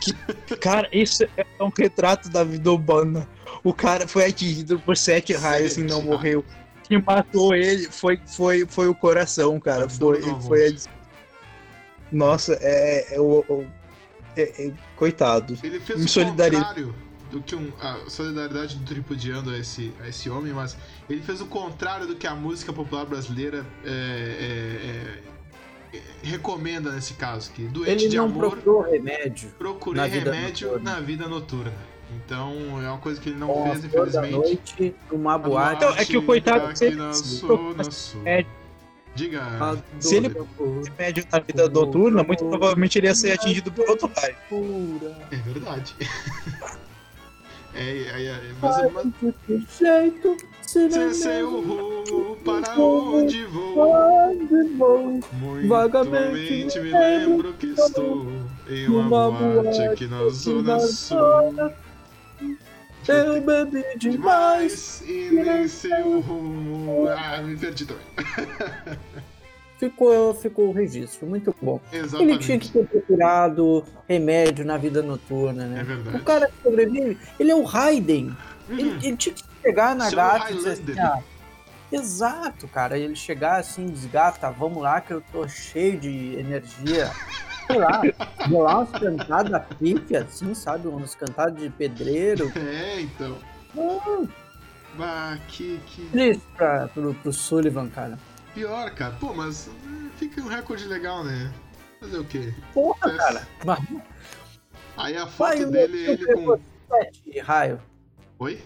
Que- 0.01 0.57
cara, 0.57 0.89
isso 0.93 1.25
é 1.37 1.45
um 1.61 1.71
retrato 1.77 2.29
da 2.31 2.43
vida 2.43 2.73
urbana. 2.73 3.29
O 3.63 3.73
cara 3.73 4.09
foi 4.09 4.25
atingido 4.27 4.79
por 4.81 4.97
sete 4.97 5.35
raios 5.35 5.77
e 5.77 5.83
não 5.83 6.03
morreu. 6.03 6.45
Quem 6.85 7.03
matou 7.03 7.55
ele 7.55 7.89
foi, 7.91 8.21
foi, 8.27 8.67
foi 8.67 8.89
o 8.89 8.95
coração, 8.95 9.59
cara. 9.61 9.89
Foi, 9.89 10.21
foi 10.41 10.69
a... 10.69 10.75
Nossa, 12.11 12.55
é, 12.61 13.15
é 13.15 13.21
é- 14.37 14.67
é- 14.67 14.73
coitado. 14.97 15.59
Ele 15.63 15.81
fez 15.81 15.99
Me 16.17 16.23
o 16.23 16.27
contrário 16.27 16.95
do 17.35 17.43
que 17.43 17.57
um, 17.57 17.73
a 17.81 18.09
solidariedade 18.09 18.77
do 18.77 18.85
tripudiando 18.85 19.51
a 19.51 19.59
esse, 19.59 19.93
a 20.01 20.09
esse 20.09 20.31
homem, 20.31 20.53
mas 20.53 20.77
ele 21.11 21.21
fez 21.21 21.41
o 21.41 21.47
contrário 21.47 22.07
do 22.07 22.15
que 22.15 22.29
a 22.29 22.35
música 22.35 22.73
popular 22.73 23.05
brasileira 23.05 23.67
é, 23.85 25.19
é, 25.93 25.97
é, 25.97 26.01
recomenda 26.23 26.93
nesse 26.93 27.15
caso, 27.15 27.51
que 27.51 27.65
doente 27.65 28.05
Ele 28.05 28.09
de 28.09 28.17
não 28.17 28.27
amor 28.27 28.51
procurou 28.53 28.83
remédio. 28.83 29.51
procurei 29.59 30.01
na 30.03 30.07
vida 30.09 30.33
remédio 30.33 30.69
noturna. 30.69 30.91
na 30.95 31.01
vida 31.01 31.29
noturna. 31.29 31.73
Então 32.25 32.81
é 32.81 32.89
uma 32.89 32.99
coisa 32.99 33.21
que 33.21 33.31
ele 33.31 33.39
não 33.39 33.49
Com 33.49 33.65
fez, 33.73 33.85
infelizmente. 33.85 34.33
noite, 34.33 34.95
numa 35.11 35.37
boate. 35.37 35.85
Então, 35.85 35.97
é 35.97 36.05
que 36.05 36.17
o 36.17 36.23
coitado 36.23 36.73
sua, 37.15 37.75
na 37.75 37.83
sua. 37.91 38.29
É. 38.29 38.47
Diga. 39.17 39.43
a 39.43 39.77
Se 39.99 40.15
ele- 40.17 40.29
Remédio 40.97 41.25
na 41.33 41.39
vida 41.41 41.69
noturna, 41.69 42.23
muito 42.23 42.45
provavelmente 42.45 42.97
ele 42.99 43.09
ia 43.09 43.15
ser 43.17 43.33
atingido 43.33 43.73
por 43.73 43.89
outro 43.91 44.09
raio. 44.17 44.37
É 45.33 45.37
verdade. 45.37 45.97
é, 47.75 47.99
é, 48.03 48.27
é, 48.27 48.41
mas, 48.61 48.93
mas, 48.93 49.35
De 49.49 49.67
jeito 49.79 50.37
se 50.63 51.41
rumo 51.43 52.37
para 52.45 52.81
onde 52.81 53.45
vou. 53.45 55.21
Muito 55.33 55.69
Vagamente 55.69 56.81
me 56.81 56.91
lembro 56.91 57.53
que 57.55 57.67
estou 57.69 58.27
em 58.69 58.89
uma, 58.89 59.31
boate 59.31 59.83
aqui 59.83 60.07
na 60.07 60.29
Zona 60.29 60.75
na 60.75 60.81
Sul. 60.81 61.19
Eu 63.07 63.41
bebi 63.43 63.85
demais. 63.99 65.03
Demais 65.03 65.05
e 65.07 65.31
nem 65.31 65.69
sei 65.69 66.03
o 66.03 66.21
rumo. 66.21 67.09
Ah, 67.09 67.43
me 67.43 67.57
perdi 67.57 67.87
também. 67.87 68.05
Ficou, 69.79 70.33
ficou 70.35 70.69
o 70.69 70.73
registro, 70.73 71.27
muito 71.27 71.55
bom. 71.61 71.81
Ele 71.93 72.39
tinha 72.39 72.59
que 72.59 72.67
Exatamente. 72.67 72.73
ter 72.73 72.87
procurado 72.87 73.85
remédio 74.09 74.65
na 74.65 74.77
vida 74.77 75.03
noturna, 75.03 75.65
É 75.65 75.67
né? 75.67 75.83
verdade. 75.85 76.17
O 76.17 76.25
cara 76.25 76.47
que 76.47 76.55
sobrevive, 76.63 77.19
ele 77.39 77.51
é 77.51 77.55
o 77.55 77.65
Raiden. 77.65 78.37
Uhum. 78.69 78.79
Ele, 78.79 78.91
ele 79.07 79.17
tinha 79.17 79.35
que 79.35 79.43
chegar 79.63 79.95
na 79.97 80.07
Seu 80.09 80.17
gata 80.17 80.53
e 80.53 80.57
dizer 80.57 80.71
assim, 80.73 80.99
ah, 81.01 81.19
Exato, 81.93 82.67
cara. 82.69 82.99
Ele 82.99 83.15
chegar 83.15 83.61
assim, 83.61 83.87
desgata, 83.87 84.51
vamos 84.51 84.83
lá 84.83 85.01
que 85.01 85.13
eu 85.13 85.23
tô 85.33 85.47
cheio 85.47 85.99
de 85.99 86.35
energia. 86.37 87.11
Sei 87.67 87.79
lá, 87.79 88.03
rolar 88.49 88.79
umas 88.79 88.91
cantadas 88.91 89.63
pique, 89.79 90.17
assim, 90.17 90.55
sabe? 90.55 90.89
Umas 90.89 91.15
cantadas 91.15 91.57
de 91.61 91.69
pedreiro. 91.71 92.51
É, 92.57 93.01
então. 93.01 93.37
Hum, 93.77 94.29
Bah, 94.97 95.39
que, 95.49 95.81
que 95.87 96.03
Triste 96.11 96.43
pra, 96.57 96.89
pro, 96.89 97.15
pro 97.15 97.33
Sullivan, 97.33 97.89
cara. 97.89 98.19
Pior, 98.55 98.91
cara. 98.95 99.15
Pô, 99.21 99.33
mas 99.35 99.69
fica 100.19 100.41
um 100.41 100.47
recorde 100.49 100.85
legal, 100.87 101.25
né? 101.25 101.53
Fazer 102.01 102.19
o 102.19 102.25
quê? 102.25 102.53
Porra, 102.73 103.11
É. 103.13 103.17
cara. 103.17 103.49
Mas, 103.65 103.79
Aí 104.97 105.17
a 105.17 105.25
Vai, 105.25 105.57
foto 105.57 105.69
o 105.69 105.71
dele, 105.73 105.99
ele 106.07 106.35
com. 106.35 106.57
sete 106.89 107.41
raio. 107.41 107.83
Oi? 108.39 108.63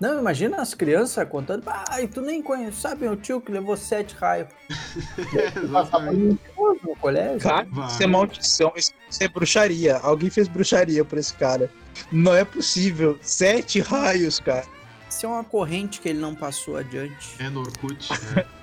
Não, 0.00 0.18
imagina 0.18 0.60
as 0.60 0.74
crianças 0.74 1.28
contando. 1.28 1.62
Ah, 1.68 2.02
e 2.02 2.08
tu 2.08 2.20
nem 2.20 2.42
conhece, 2.42 2.80
sabe 2.80 3.06
o 3.06 3.14
tio 3.14 3.40
que 3.40 3.52
levou 3.52 3.76
sete 3.76 4.16
raios. 4.16 4.48
É, 5.38 5.58
exatamente. 5.60 6.40
no 6.56 6.96
colégio. 6.96 7.38
Cara, 7.38 7.64
Vai. 7.70 7.86
isso 7.86 8.02
é 8.02 8.06
maldição, 8.08 8.72
isso 8.76 8.92
é 9.20 9.28
bruxaria. 9.28 9.96
Alguém 9.98 10.28
fez 10.28 10.48
bruxaria 10.48 11.04
por 11.04 11.18
esse 11.18 11.32
cara. 11.34 11.70
Não 12.10 12.34
é 12.34 12.44
possível. 12.44 13.16
Sete 13.22 13.78
raios, 13.80 14.40
cara. 14.40 14.66
Isso 15.08 15.24
é 15.24 15.28
uma 15.28 15.44
corrente 15.44 16.00
que 16.00 16.08
ele 16.08 16.18
não 16.18 16.34
passou 16.34 16.76
adiante. 16.76 17.36
É 17.38 17.48
no 17.48 17.60
Orkut, 17.60 18.10
né? 18.34 18.44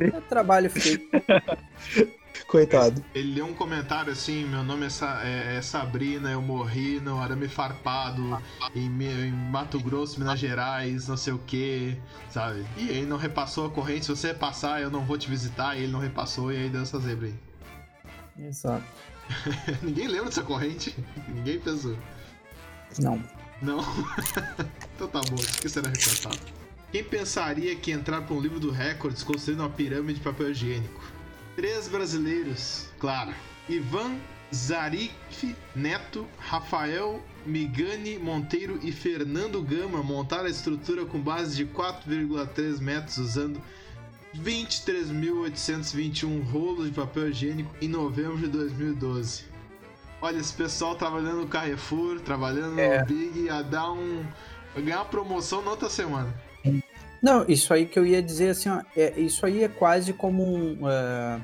É 0.00 0.20
trabalho 0.22 0.70
feito. 0.70 1.08
Coitado. 2.46 3.04
Ele 3.14 3.34
leu 3.34 3.46
um 3.46 3.54
comentário 3.54 4.12
assim: 4.12 4.44
meu 4.44 4.64
nome 4.64 4.86
é, 4.86 4.90
Sa- 4.90 5.20
é- 5.24 5.56
é 5.56 5.62
Sabrina, 5.62 6.30
eu 6.30 6.42
morri 6.42 6.98
no 6.98 7.20
arame 7.20 7.46
farpado 7.48 8.40
em, 8.74 8.86
em 8.86 9.30
Mato 9.30 9.78
Grosso, 9.78 10.18
Minas 10.18 10.38
Gerais, 10.40 11.06
não 11.06 11.16
sei 11.16 11.32
o 11.32 11.38
que, 11.38 11.96
sabe? 12.28 12.64
E 12.76 12.88
ele 12.88 13.06
não 13.06 13.16
repassou 13.16 13.66
a 13.66 13.70
corrente. 13.70 14.06
Se 14.06 14.10
você 14.10 14.28
repassar, 14.28 14.80
eu 14.80 14.90
não 14.90 15.04
vou 15.04 15.16
te 15.16 15.28
visitar. 15.28 15.76
E 15.76 15.82
ele 15.84 15.92
não 15.92 16.00
repassou, 16.00 16.52
e 16.52 16.56
aí 16.56 16.68
deu 16.68 16.82
essa 16.82 16.98
zebra 16.98 17.28
aí. 17.28 17.34
Exato. 18.46 18.84
Ninguém 19.82 20.08
lembra 20.08 20.26
dessa 20.26 20.42
corrente? 20.42 20.96
Ninguém 21.28 21.60
pensou. 21.60 21.96
Não. 22.98 23.22
Não? 23.62 23.78
então 24.96 25.06
tá 25.06 25.20
bom, 25.30 25.36
isso 25.36 25.60
que 25.60 25.68
será 25.68 25.88
recortado. 25.88 26.38
Quem 26.92 27.04
pensaria 27.04 27.74
que 27.76 27.92
entrar 27.92 28.22
para 28.22 28.34
um 28.34 28.40
livro 28.40 28.58
do 28.58 28.70
Records 28.70 29.22
construindo 29.22 29.60
uma 29.60 29.68
pirâmide 29.70 30.18
de 30.18 30.24
papel 30.24 30.50
higiênico? 30.50 31.00
Três 31.54 31.86
brasileiros, 31.88 32.86
claro. 32.98 33.32
Ivan 33.68 34.16
Zarif 34.52 35.54
Neto, 35.76 36.26
Rafael 36.38 37.22
Migani 37.46 38.18
Monteiro 38.18 38.80
e 38.82 38.90
Fernando 38.90 39.62
Gama 39.62 40.02
montaram 40.02 40.46
a 40.46 40.50
estrutura 40.50 41.06
com 41.06 41.20
base 41.20 41.54
de 41.56 41.64
4,3 41.66 42.80
metros 42.80 43.18
usando 43.18 43.62
23.821 44.36 46.42
rolos 46.50 46.86
de 46.86 46.92
papel 46.92 47.30
higiênico 47.30 47.72
em 47.80 47.86
novembro 47.88 48.38
de 48.38 48.48
2012. 48.48 49.44
Olha, 50.20 50.38
esse 50.38 50.52
pessoal 50.52 50.96
trabalhando 50.96 51.42
no 51.42 51.46
Carrefour, 51.46 52.18
trabalhando 52.20 52.76
É. 52.78 52.98
no 53.00 53.06
Big, 53.06 53.38
ia 53.40 53.62
dar 53.62 53.92
um. 53.92 54.24
Ganhar 54.76 54.98
uma 54.98 55.04
promoção 55.06 55.62
na 55.62 55.70
outra 55.70 55.88
semana. 55.88 56.34
Não, 57.22 57.44
isso 57.46 57.72
aí 57.74 57.86
que 57.86 57.98
eu 57.98 58.06
ia 58.06 58.22
dizer 58.22 58.50
assim, 58.50 58.68
ó, 58.68 58.82
é, 58.96 59.18
isso 59.20 59.44
aí 59.44 59.62
é 59.62 59.68
quase 59.68 60.12
como 60.12 60.42
um, 60.42 60.88
é, 60.88 61.40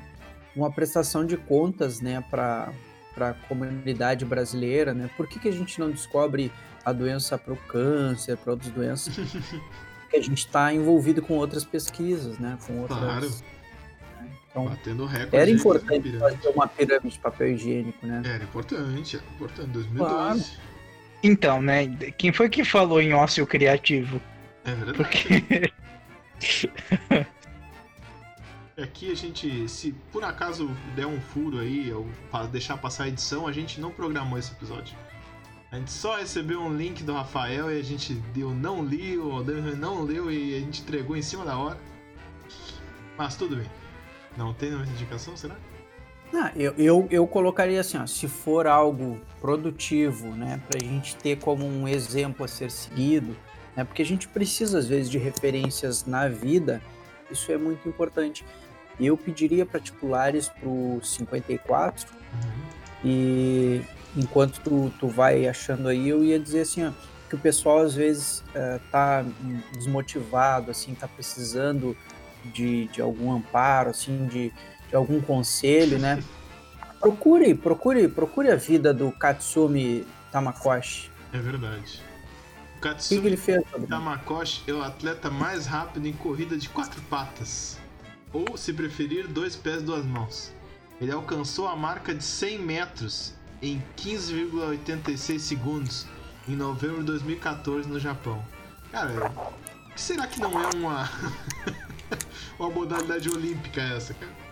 uma 0.55 0.71
prestação 0.71 1.25
de 1.25 1.37
contas, 1.37 2.01
né, 2.01 2.25
para 2.31 2.73
para 3.17 3.31
a 3.31 3.35
comunidade 3.35 4.27
brasileira, 4.27 4.93
né? 4.93 5.09
Por 5.17 5.27
que, 5.27 5.39
que 5.39 5.49
a 5.49 5.53
gente 5.53 5.81
não 5.81 5.91
descobre 5.91 6.53
a 6.85 6.93
doença 6.93 7.39
para 7.39 7.55
o 7.55 7.57
câncer, 7.57 8.37
para 8.37 8.53
outras 8.53 8.71
doenças? 8.71 9.17
Porque 10.03 10.19
a 10.19 10.23
gente 10.23 10.39
está 10.39 10.73
envolvido 10.73 11.23
com 11.23 11.35
outras 11.39 11.65
pesquisas, 11.65 12.39
né? 12.39 12.59
Com 12.67 12.83
outras. 12.83 12.99
Claro. 12.99 13.31
Então, 14.51 14.67
Batendo 14.67 15.07
recorde. 15.07 15.37
era 15.37 15.51
importante 15.51 16.19
fazer 16.19 16.49
uma 16.49 16.69
pirâmide 16.69 17.15
de 17.15 17.19
papel 17.19 17.53
higiênico, 17.53 18.07
né? 18.07 18.23
Era 18.25 18.45
importante, 18.45 19.17
era 19.17 19.25
importante. 19.35 19.69
2012. 19.71 20.59
Então, 21.23 21.63
né? 21.63 21.87
Quem 22.19 22.33
foi 22.33 22.49
que 22.51 22.65
falou 22.65 23.01
em 23.01 23.15
ócio 23.15 23.47
criativo? 23.47 24.21
É 24.67 24.75
verdade. 24.75 24.99
Porque. 24.99 25.73
Aqui 28.77 29.11
a 29.11 29.15
gente, 29.15 29.67
se 29.71 29.93
por 30.13 30.23
acaso 30.23 30.69
der 30.95 31.07
um 31.07 31.19
furo 31.19 31.61
aí, 31.61 31.91
ou 31.91 32.07
deixar 32.53 32.77
passar 32.77 33.05
a 33.05 33.09
edição, 33.09 33.47
a 33.47 33.53
gente 33.53 33.81
não 33.81 33.91
programou 33.91 34.39
esse 34.39 34.53
episódio. 34.53 34.95
A 35.73 35.79
gente 35.79 35.91
só 35.91 36.17
recebeu 36.17 36.61
um 36.61 36.77
link 36.77 37.03
do 37.03 37.15
Rafael 37.15 37.73
e 37.73 37.81
a 37.81 37.83
gente 37.83 38.13
deu 38.35 38.51
não 38.51 38.85
li, 38.85 39.17
ou 39.17 39.43
não 39.79 40.03
leu 40.03 40.31
e 40.31 40.55
a 40.57 40.61
gente 40.61 40.83
entregou 40.83 41.17
em 41.17 41.23
cima 41.23 41.43
da 41.45 41.57
hora. 41.57 41.79
Mas 43.17 43.35
tudo 43.35 43.57
bem. 43.57 43.71
Não 44.37 44.53
tem 44.53 44.69
nenhuma 44.69 44.87
indicação, 44.87 45.35
será? 45.37 45.57
Ah, 46.35 46.53
eu, 46.55 46.75
eu, 46.77 47.09
eu 47.11 47.27
colocaria 47.27 47.81
assim, 47.81 47.97
ó, 47.97 48.07
se 48.07 48.29
for 48.29 48.67
algo 48.67 49.19
produtivo, 49.41 50.29
né, 50.35 50.61
para 50.69 50.85
a 50.85 50.87
gente 50.87 51.17
ter 51.17 51.39
como 51.39 51.65
um 51.65 51.89
exemplo 51.89 52.45
a 52.45 52.49
ser 52.49 52.71
seguido, 52.71 53.35
né, 53.77 53.85
porque 53.85 54.03
a 54.03 54.07
gente 54.07 54.27
precisa 54.27 54.79
às 54.79 54.89
vezes 54.89 55.11
de 55.11 55.19
referências 55.19 56.07
na 56.07 56.29
vida, 56.29 56.81
isso 57.31 57.53
é 57.53 57.59
muito 57.59 57.89
importante. 57.89 58.45
Eu 58.99 59.17
pediria 59.17 59.67
particulares 59.67 60.49
para 60.49 60.69
o 60.69 61.01
54 61.03 62.09
uhum. 62.11 62.63
e 63.05 63.83
enquanto 64.17 64.61
tu, 64.61 64.93
tu 64.99 65.07
vai 65.07 65.47
achando 65.47 65.89
aí, 65.89 66.09
eu 66.09 66.25
ia 66.25 66.39
dizer 66.41 66.61
assim, 66.61 66.87
ó, 66.87 66.93
que 67.29 67.35
o 67.35 67.39
pessoal 67.39 67.81
às 67.81 67.95
vezes 67.95 68.39
uh, 68.39 68.81
tá 68.91 69.25
desmotivado, 69.75 70.71
assim, 70.71 70.95
tá 70.95 71.07
precisando 71.07 71.97
de, 72.45 72.87
de 72.89 73.03
algum 73.03 73.33
amparo, 73.33 73.91
assim, 73.91 74.27
de, 74.27 74.53
de 74.89 74.97
algum 74.97 75.21
conselho, 75.21 75.99
né? 75.99 76.23
Procure, 77.01 77.55
procure, 77.55 78.09
procure 78.09 78.51
a 78.51 78.57
vida 78.57 78.95
do 78.95 79.13
Katsumi 79.13 80.07
Tamakoshi. 80.33 81.11
É 81.33 81.39
verdade. 81.39 82.01
O 82.87 82.89
Katsumi 82.89 83.21
que, 83.21 83.23
que 83.23 83.27
ele 83.27 83.37
fez, 83.37 83.65
Tamakoshi 83.89 84.63
é 84.69 84.73
o 84.73 84.81
atleta 84.81 85.29
mais 85.29 85.67
rápido 85.67 86.07
em 86.07 86.13
corrida 86.13 86.57
de 86.57 86.69
quatro 86.69 87.01
patas. 87.03 87.79
Ou, 88.33 88.57
se 88.57 88.73
preferir, 88.73 89.27
dois 89.27 89.57
pés, 89.57 89.83
duas 89.83 90.05
mãos. 90.05 90.53
Ele 91.01 91.11
alcançou 91.11 91.67
a 91.67 91.75
marca 91.75 92.15
de 92.15 92.23
100 92.23 92.59
metros 92.61 93.35
em 93.61 93.83
15,86 93.97 95.39
segundos 95.39 96.07
em 96.49 96.55
novembro 96.55 96.99
de 96.99 97.07
2014 97.07 97.89
no 97.89 97.99
Japão. 97.99 98.43
Cara, 98.93 99.33
será 99.97 100.27
que 100.27 100.41
não 100.41 100.53
é 100.63 100.69
uma 100.77 101.11
uma 102.59 102.71
modalidade 102.71 103.29
olímpica 103.29 103.81
essa, 103.81 104.15
cara? 104.15 104.47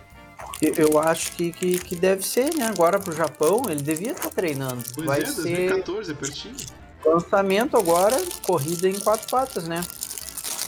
Eu 0.61 0.99
acho 0.99 1.31
que, 1.33 1.51
que, 1.51 1.79
que, 1.79 1.95
deve 1.95 2.25
ser, 2.25 2.53
né? 2.53 2.65
Agora 2.65 2.99
pro 2.99 3.15
Japão, 3.15 3.63
ele 3.69 3.81
devia 3.81 4.11
estar 4.11 4.23
tá 4.23 4.29
treinando. 4.29 4.83
Pois 4.93 5.07
Vai 5.07 5.21
é, 5.21 5.31
2014, 5.31 6.05
ser... 6.05 6.11
é 6.11 6.15
pertinho. 6.15 6.84
Lançamento 7.05 7.77
agora, 7.77 8.15
corrida 8.45 8.89
em 8.89 8.99
quatro 8.99 9.29
patas, 9.29 9.67
né? 9.67 9.81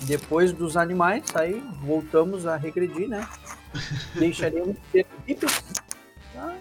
Depois 0.03 0.53
dos 0.53 0.77
animais, 0.77 1.23
aí 1.33 1.63
voltamos 1.81 2.45
a 2.45 2.55
regredir, 2.55 3.09
né? 3.09 3.27
Deixaremos 4.15 4.77
bípedes. 4.93 5.63
Ah, 6.35 6.55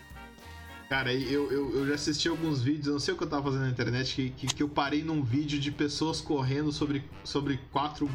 Cara, 0.89 1.13
eu, 1.13 1.51
eu, 1.51 1.79
eu, 1.79 1.87
já 1.89 1.95
assisti 1.95 2.29
alguns 2.29 2.63
vídeos, 2.63 2.87
não 2.87 3.01
sei 3.01 3.13
o 3.13 3.17
que 3.17 3.25
eu 3.25 3.29
tava 3.29 3.43
fazendo 3.43 3.63
na 3.63 3.71
internet, 3.71 4.15
que, 4.15 4.31
que, 4.31 4.47
que, 4.47 4.63
eu 4.63 4.69
parei 4.69 5.03
num 5.03 5.23
vídeo 5.23 5.59
de 5.59 5.73
pessoas 5.73 6.21
correndo 6.21 6.71
sobre, 6.71 7.05
sobre 7.25 7.59
quatro 7.73 8.09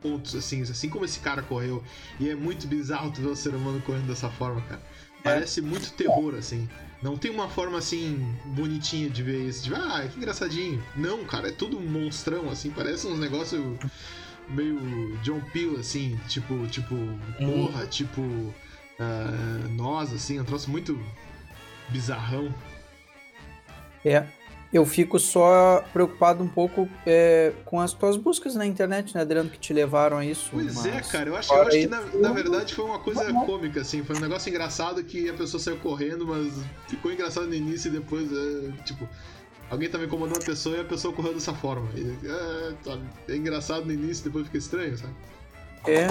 pontos, 0.00 0.34
assim, 0.34 0.62
assim 0.62 0.88
como 0.88 1.04
esse 1.04 1.20
cara 1.20 1.42
correu. 1.42 1.84
E 2.18 2.30
é 2.30 2.34
muito 2.34 2.66
bizarro 2.66 3.10
tu 3.10 3.20
ver 3.20 3.28
o 3.28 3.36
ser 3.36 3.54
humano 3.54 3.82
correndo 3.82 4.06
dessa 4.06 4.30
forma, 4.30 4.62
cara. 4.62 4.82
Parece 5.22 5.60
muito 5.60 5.92
terror, 5.92 6.34
assim. 6.34 6.66
Não 7.02 7.16
tem 7.16 7.30
uma 7.30 7.48
forma, 7.48 7.78
assim, 7.78 8.36
bonitinha 8.44 9.08
de 9.08 9.22
ver 9.22 9.48
isso. 9.48 9.64
De, 9.64 9.74
ah, 9.74 10.06
que 10.10 10.18
engraçadinho. 10.18 10.82
Não, 10.94 11.24
cara, 11.24 11.48
é 11.48 11.52
tudo 11.52 11.78
um 11.78 11.86
monstrão, 11.86 12.50
assim. 12.50 12.70
Parece 12.70 13.06
uns 13.06 13.18
negócios 13.18 13.78
meio 14.48 15.16
John 15.22 15.40
Peel, 15.52 15.78
assim. 15.78 16.18
Tipo, 16.28 16.66
tipo, 16.66 16.94
porra, 17.38 17.86
tipo... 17.86 18.20
Uh, 18.22 19.68
nós, 19.76 20.12
assim, 20.12 20.38
um 20.38 20.44
troço 20.44 20.70
muito 20.70 20.98
bizarrão. 21.88 22.54
É. 24.04 24.26
Eu 24.72 24.86
fico 24.86 25.18
só 25.18 25.84
preocupado 25.92 26.44
um 26.44 26.48
pouco 26.48 26.88
é, 27.04 27.52
com 27.64 27.80
as 27.80 27.92
tuas 27.92 28.16
buscas 28.16 28.54
na 28.54 28.64
internet, 28.64 29.12
né, 29.12 29.22
Adriano, 29.22 29.50
que 29.50 29.58
te 29.58 29.72
levaram 29.72 30.16
a 30.16 30.24
isso. 30.24 30.48
Pois 30.52 30.86
é, 30.86 31.00
cara. 31.00 31.28
Eu 31.28 31.36
acho, 31.36 31.52
eu 31.52 31.62
acho 31.62 31.70
que 31.70 31.86
na, 31.88 32.00
na, 32.00 32.32
verdade 32.32 32.72
foi 32.72 32.84
uma 32.84 33.00
coisa 33.00 33.32
cômica, 33.32 33.80
assim. 33.80 34.04
Foi 34.04 34.16
um 34.16 34.20
negócio 34.20 34.48
engraçado 34.48 35.02
que 35.02 35.28
a 35.28 35.34
pessoa 35.34 35.60
saiu 35.60 35.76
correndo, 35.78 36.24
mas 36.24 36.54
ficou 36.86 37.12
engraçado 37.12 37.48
no 37.48 37.54
início 37.54 37.88
e 37.88 37.90
depois, 37.90 38.30
é, 38.32 38.82
tipo. 38.84 39.08
Alguém 39.68 39.88
tava 39.88 40.04
incomodando 40.04 40.42
a 40.42 40.44
pessoa 40.44 40.76
e 40.76 40.80
a 40.80 40.84
pessoa 40.84 41.14
correu 41.14 41.32
dessa 41.32 41.54
forma. 41.54 41.88
E, 41.96 42.16
é, 42.26 42.72
tá, 42.84 42.98
é, 43.28 43.36
engraçado 43.36 43.86
no 43.86 43.92
início 43.92 44.22
e 44.22 44.24
depois 44.24 44.46
fica 44.46 44.58
estranho, 44.58 44.96
sabe? 44.96 45.14
É. 45.86 46.06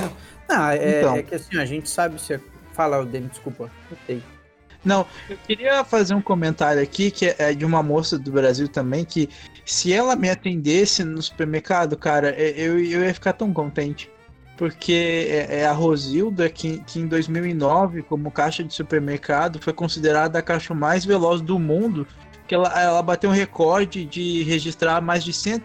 Ah, 0.50 0.76
é, 0.76 1.00
então. 1.00 1.16
é 1.16 1.24
que 1.24 1.36
assim, 1.36 1.58
a 1.58 1.66
gente 1.66 1.90
sabe 1.90 2.20
se. 2.20 2.40
Fala, 2.74 3.06
Demi, 3.06 3.28
desculpa. 3.28 3.72
Eu 3.90 3.98
tenho. 4.06 4.39
Não, 4.84 5.06
eu 5.30 5.38
queria 5.46 5.84
fazer 5.84 6.14
um 6.14 6.22
comentário 6.22 6.82
aqui 6.82 7.12
que 7.12 7.36
é 7.38 7.54
de 7.54 7.66
uma 7.66 7.84
moça 7.84 8.18
do 8.18 8.32
Brasil 8.32 8.68
também 8.68 9.04
que 9.04 9.30
se 9.66 9.92
ela 9.94 10.16
me 10.16 10.30
atendesse 10.30 11.04
no 11.04 11.22
supermercado, 11.22 11.98
cara, 11.98 12.30
é, 12.30 12.52
eu, 12.58 12.80
eu 12.80 13.04
ia 13.04 13.14
ficar 13.14 13.34
tão 13.34 13.54
contente. 13.54 14.10
Porque 14.58 15.28
é, 15.30 15.60
é 15.60 15.66
a 15.66 15.72
Rosilda 15.72 16.50
que, 16.50 16.80
que 16.80 17.00
em 17.00 17.08
2009, 17.08 18.04
como 18.04 18.30
caixa 18.30 18.64
de 18.64 18.74
supermercado, 18.74 19.60
foi 19.62 19.72
considerada 19.72 20.40
a 20.40 20.42
caixa 20.42 20.74
mais 20.74 21.06
veloz 21.06 21.40
do 21.40 21.58
mundo 21.58 22.06
que 22.50 22.56
ela, 22.56 22.82
ela 22.82 23.02
bateu 23.04 23.30
um 23.30 23.34
recorde 23.34 24.04
de 24.04 24.42
registrar 24.42 25.00
mais 25.02 25.24
de, 25.24 25.32
100, 25.32 25.62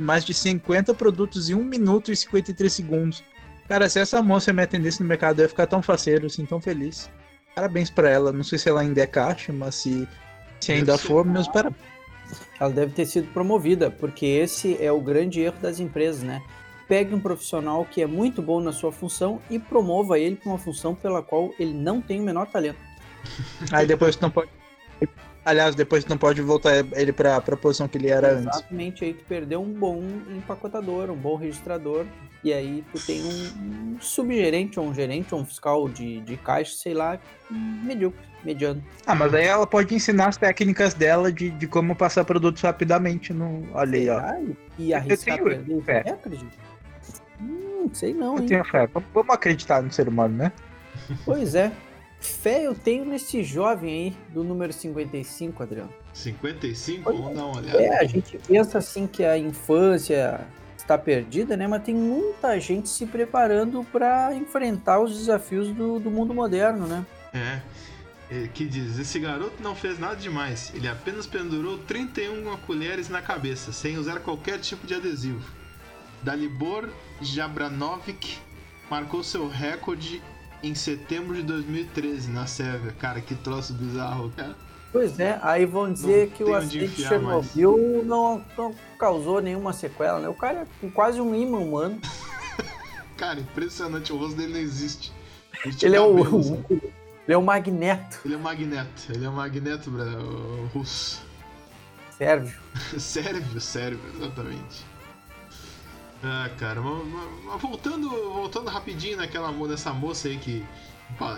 mais 0.00 0.24
de 0.24 0.32
50 0.32 0.94
produtos 0.94 1.50
em 1.50 1.54
1 1.54 1.62
minuto 1.62 2.10
e 2.10 2.16
53 2.16 2.72
segundos. 2.72 3.22
Cara, 3.68 3.86
se 3.88 4.00
essa 4.00 4.22
moça 4.22 4.50
me 4.50 4.62
atendesse 4.62 5.02
no 5.02 5.08
mercado, 5.08 5.40
eu 5.40 5.42
ia 5.42 5.48
ficar 5.48 5.66
tão 5.66 5.82
faceiro, 5.82 6.26
assim, 6.26 6.46
tão 6.46 6.58
feliz. 6.58 7.10
Parabéns 7.54 7.90
para 7.90 8.08
ela. 8.08 8.32
Não 8.32 8.44
sei 8.44 8.58
se 8.58 8.68
ela 8.68 8.80
ainda 8.80 9.00
é 9.00 9.06
caixa, 9.06 9.52
mas 9.52 9.74
se, 9.76 10.08
se 10.60 10.72
ainda 10.72 10.96
for, 10.96 11.24
meus 11.24 11.48
parabéns. 11.48 11.92
Ela 12.58 12.70
deve 12.70 12.92
ter 12.92 13.06
sido 13.06 13.30
promovida, 13.32 13.90
porque 13.90 14.24
esse 14.24 14.82
é 14.82 14.90
o 14.90 15.00
grande 15.00 15.40
erro 15.40 15.56
das 15.60 15.80
empresas, 15.80 16.22
né? 16.22 16.42
Pegue 16.88 17.14
um 17.14 17.20
profissional 17.20 17.84
que 17.84 18.02
é 18.02 18.06
muito 18.06 18.40
bom 18.40 18.60
na 18.60 18.72
sua 18.72 18.92
função 18.92 19.40
e 19.50 19.58
promova 19.58 20.18
ele 20.18 20.36
para 20.36 20.50
uma 20.50 20.58
função 20.58 20.94
pela 20.94 21.22
qual 21.22 21.52
ele 21.58 21.74
não 21.74 22.00
tem 22.00 22.20
o 22.20 22.24
menor 22.24 22.46
talento. 22.46 22.78
Aí 23.72 23.86
depois 23.86 24.18
não 24.18 24.30
pode. 24.30 24.50
Aliás, 25.44 25.74
depois 25.74 26.04
tu 26.04 26.10
não 26.10 26.18
pode 26.18 26.40
voltar 26.40 26.84
ele 26.92 27.12
para 27.12 27.36
a 27.36 27.40
posição 27.40 27.88
que 27.88 27.98
ele 27.98 28.08
era 28.08 28.28
Exatamente, 28.28 28.46
antes. 28.46 28.58
Exatamente, 28.60 29.04
aí 29.04 29.14
tu 29.14 29.24
perdeu 29.24 29.60
um 29.60 29.72
bom 29.72 30.02
empacotador, 30.30 31.10
um 31.10 31.16
bom 31.16 31.34
registrador, 31.34 32.06
e 32.44 32.52
aí 32.52 32.84
tu 32.92 33.04
tem 33.04 33.22
um, 33.22 33.94
um 33.94 34.00
subgerente 34.00 34.78
ou 34.78 34.86
um 34.86 34.94
gerente 34.94 35.34
ou 35.34 35.40
um 35.40 35.44
fiscal 35.44 35.88
de, 35.88 36.20
de 36.20 36.36
caixa, 36.36 36.76
sei 36.76 36.94
lá, 36.94 37.18
medíocre, 37.50 38.20
mediano. 38.44 38.82
Ah, 39.04 39.16
mas 39.16 39.34
aí 39.34 39.46
ela 39.46 39.66
pode 39.66 39.92
ensinar 39.94 40.28
as 40.28 40.36
técnicas 40.36 40.94
dela 40.94 41.32
de, 41.32 41.50
de 41.50 41.66
como 41.66 41.96
passar 41.96 42.24
produtos 42.24 42.62
rapidamente 42.62 43.32
no. 43.32 43.66
Olha 43.72 43.98
aí, 43.98 44.08
ó. 44.08 44.54
E 44.78 44.94
arriscar 44.94 45.38
eu 45.38 45.44
tenho 45.44 45.64
perder, 45.64 45.82
fé. 45.82 46.10
acredito. 46.10 46.58
Hum, 47.40 47.90
sei 47.92 48.14
não, 48.14 48.36
eu 48.36 48.42
hein? 48.42 48.46
tenho 48.46 48.64
fé. 48.64 48.88
Vamos 49.12 49.34
acreditar 49.34 49.82
no 49.82 49.92
ser 49.92 50.08
humano, 50.08 50.36
né? 50.36 50.52
Pois 51.24 51.56
é. 51.56 51.72
Fé 52.22 52.66
eu 52.66 52.74
tenho 52.74 53.04
nesse 53.04 53.42
jovem 53.42 53.90
aí, 53.92 54.16
do 54.32 54.44
número 54.44 54.72
55, 54.72 55.62
Adriano. 55.62 55.92
55? 56.12 57.12
Vamos 57.12 57.34
dar 57.34 57.46
uma 57.46 57.58
olhada. 57.58 57.82
É, 57.82 57.98
a 57.98 58.04
gente 58.04 58.38
pensa 58.38 58.78
assim 58.78 59.08
que 59.08 59.24
a 59.24 59.36
infância 59.36 60.40
está 60.76 60.96
perdida, 60.96 61.56
né? 61.56 61.66
Mas 61.66 61.82
tem 61.82 61.94
muita 61.94 62.58
gente 62.60 62.88
se 62.88 63.06
preparando 63.06 63.84
para 63.90 64.32
enfrentar 64.34 65.00
os 65.00 65.18
desafios 65.18 65.68
do, 65.68 65.98
do 65.98 66.12
mundo 66.12 66.32
moderno, 66.32 66.86
né? 66.86 67.04
É. 67.34 67.60
é. 68.30 68.48
Que 68.48 68.66
diz: 68.66 69.00
esse 69.00 69.18
garoto 69.18 69.60
não 69.60 69.74
fez 69.74 69.98
nada 69.98 70.14
demais. 70.14 70.72
Ele 70.74 70.86
apenas 70.86 71.26
pendurou 71.26 71.78
31 71.78 72.56
colheres 72.58 73.08
na 73.08 73.20
cabeça, 73.20 73.72
sem 73.72 73.98
usar 73.98 74.20
qualquer 74.20 74.60
tipo 74.60 74.86
de 74.86 74.94
adesivo. 74.94 75.42
Dalibor 76.22 76.88
Jabranovic 77.20 78.38
marcou 78.88 79.24
seu 79.24 79.48
recorde 79.48 80.22
em 80.62 80.74
setembro 80.74 81.34
de 81.34 81.42
2013 81.42 82.30
na 82.30 82.46
Sérvia. 82.46 82.92
Cara, 82.98 83.20
que 83.20 83.34
troço 83.34 83.72
bizarro, 83.72 84.30
cara. 84.30 84.54
Pois 84.92 85.18
é, 85.18 85.38
aí 85.42 85.64
vão 85.64 85.90
dizer 85.90 86.28
não 86.28 86.36
que 86.36 86.44
o 86.44 86.54
acidente 86.54 86.96
de 86.96 87.02
Chernobyl 87.08 88.02
não, 88.04 88.44
não, 88.56 88.74
causou 88.98 89.40
nenhuma 89.40 89.72
sequela, 89.72 90.20
né? 90.20 90.28
O 90.28 90.34
cara 90.34 90.60
é 90.60 90.66
com 90.80 90.90
quase 90.90 91.18
um 91.18 91.34
imã 91.34 91.58
humano. 91.58 91.98
cara, 93.16 93.40
impressionante, 93.40 94.12
o 94.12 94.18
rosto 94.18 94.36
dele 94.36 94.52
não 94.52 94.60
existe. 94.60 95.10
Ele, 95.64 95.76
ele 95.82 95.96
é 95.96 96.00
o, 96.00 96.20
o, 96.20 96.64
ele 96.68 97.34
é 97.34 97.36
o 97.38 97.42
Magneto. 97.42 98.20
Ele 98.22 98.34
é 98.34 98.36
o 98.36 98.40
Magneto, 98.40 99.12
ele 99.12 99.24
é 99.24 99.28
o 99.28 99.32
Magneto 99.32 99.90
o 99.90 100.66
russo. 100.74 101.22
Sérvio. 102.10 102.60
sérvio, 103.00 103.60
sérvio, 103.60 104.10
exatamente. 104.14 104.91
Ah, 106.24 106.48
cara, 106.58 106.80
mas, 106.80 107.06
mas, 107.44 107.60
voltando, 107.60 108.08
voltando 108.08 108.70
rapidinho 108.70 109.16
naquela 109.16 109.50
nessa 109.66 109.92
moça 109.92 110.28
aí 110.28 110.38
que 110.38 110.64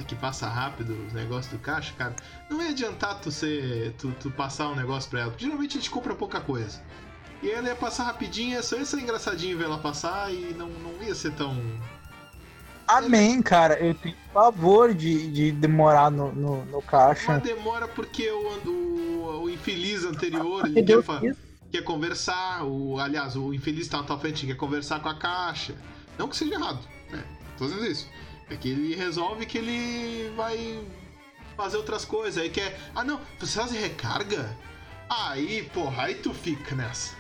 que 0.07 0.15
passa 0.15 0.47
rápido 0.47 0.97
os 1.07 1.13
negócios 1.13 1.53
do 1.53 1.59
caixa, 1.59 1.93
cara, 1.99 2.15
não 2.49 2.63
ia 2.63 2.71
adiantar 2.71 3.21
tu, 3.21 3.31
ser, 3.31 3.93
tu, 3.99 4.13
tu 4.21 4.31
passar 4.31 4.69
um 4.69 4.77
negócio 4.77 5.11
pra 5.11 5.21
ela. 5.21 5.31
Porque 5.31 5.45
geralmente 5.45 5.77
a 5.77 5.81
gente 5.81 5.91
compra 5.91 6.15
pouca 6.15 6.41
coisa. 6.41 6.81
E 7.43 7.51
ela 7.51 7.69
ia 7.69 7.75
passar 7.75 8.05
rapidinho, 8.05 8.63
só 8.63 8.77
ia 8.77 8.85
ser 8.85 9.01
engraçadinho 9.01 9.59
ver 9.59 9.65
ela 9.65 9.79
passar 9.79 10.33
e 10.33 10.55
não, 10.55 10.69
não 10.69 11.03
ia 11.03 11.15
ser 11.15 11.33
tão. 11.33 11.61
Amém, 12.87 13.43
cara. 13.43 13.79
Eu 13.79 13.95
tenho 13.95 14.17
favor 14.33 14.95
de, 14.95 15.31
de 15.31 15.53
demorar 15.53 16.11
no, 16.11 16.33
no, 16.33 16.65
no 16.67 16.83
caixa. 16.83 17.33
Mas 17.33 17.43
demora 17.43 17.89
porque 17.89 18.31
o, 18.31 18.69
o, 18.69 19.43
o 19.43 19.51
infeliz 19.51 20.05
anterior 20.05 20.67
ele 20.67 20.83
quer, 20.83 21.35
quer 21.75 21.83
conversar. 21.83 22.65
O, 22.65 22.99
aliás, 23.01 23.35
o 23.37 23.53
infeliz 23.53 23.89
tá 23.89 23.99
na 23.99 24.05
tua 24.05 24.19
frente 24.19 24.47
quer 24.47 24.57
conversar 24.57 25.01
com 25.01 25.09
a 25.09 25.15
caixa. 25.19 25.75
Não 26.17 26.29
que 26.29 26.37
seja 26.37 26.55
errado, 26.55 26.81
né? 27.11 27.25
Tô 27.59 27.67
dizendo 27.67 27.85
isso. 27.87 28.09
É 28.49 28.57
que 28.57 28.69
ele 28.69 28.95
resolve 28.95 29.45
que 29.47 29.59
ele 29.59 30.33
vai 30.37 30.85
fazer 31.57 31.77
outras 31.77 32.05
coisas. 32.05 32.41
Aí 32.43 32.51
quer. 32.51 32.79
Ah 32.95 33.03
não, 33.03 33.21
você 33.41 33.59
faz 33.59 33.73
recarga? 33.73 34.57
Aí, 35.09 35.65
porra, 35.75 36.05
aí 36.05 36.15
tu 36.15 36.33
fica 36.33 36.75
nessa. 36.75 37.15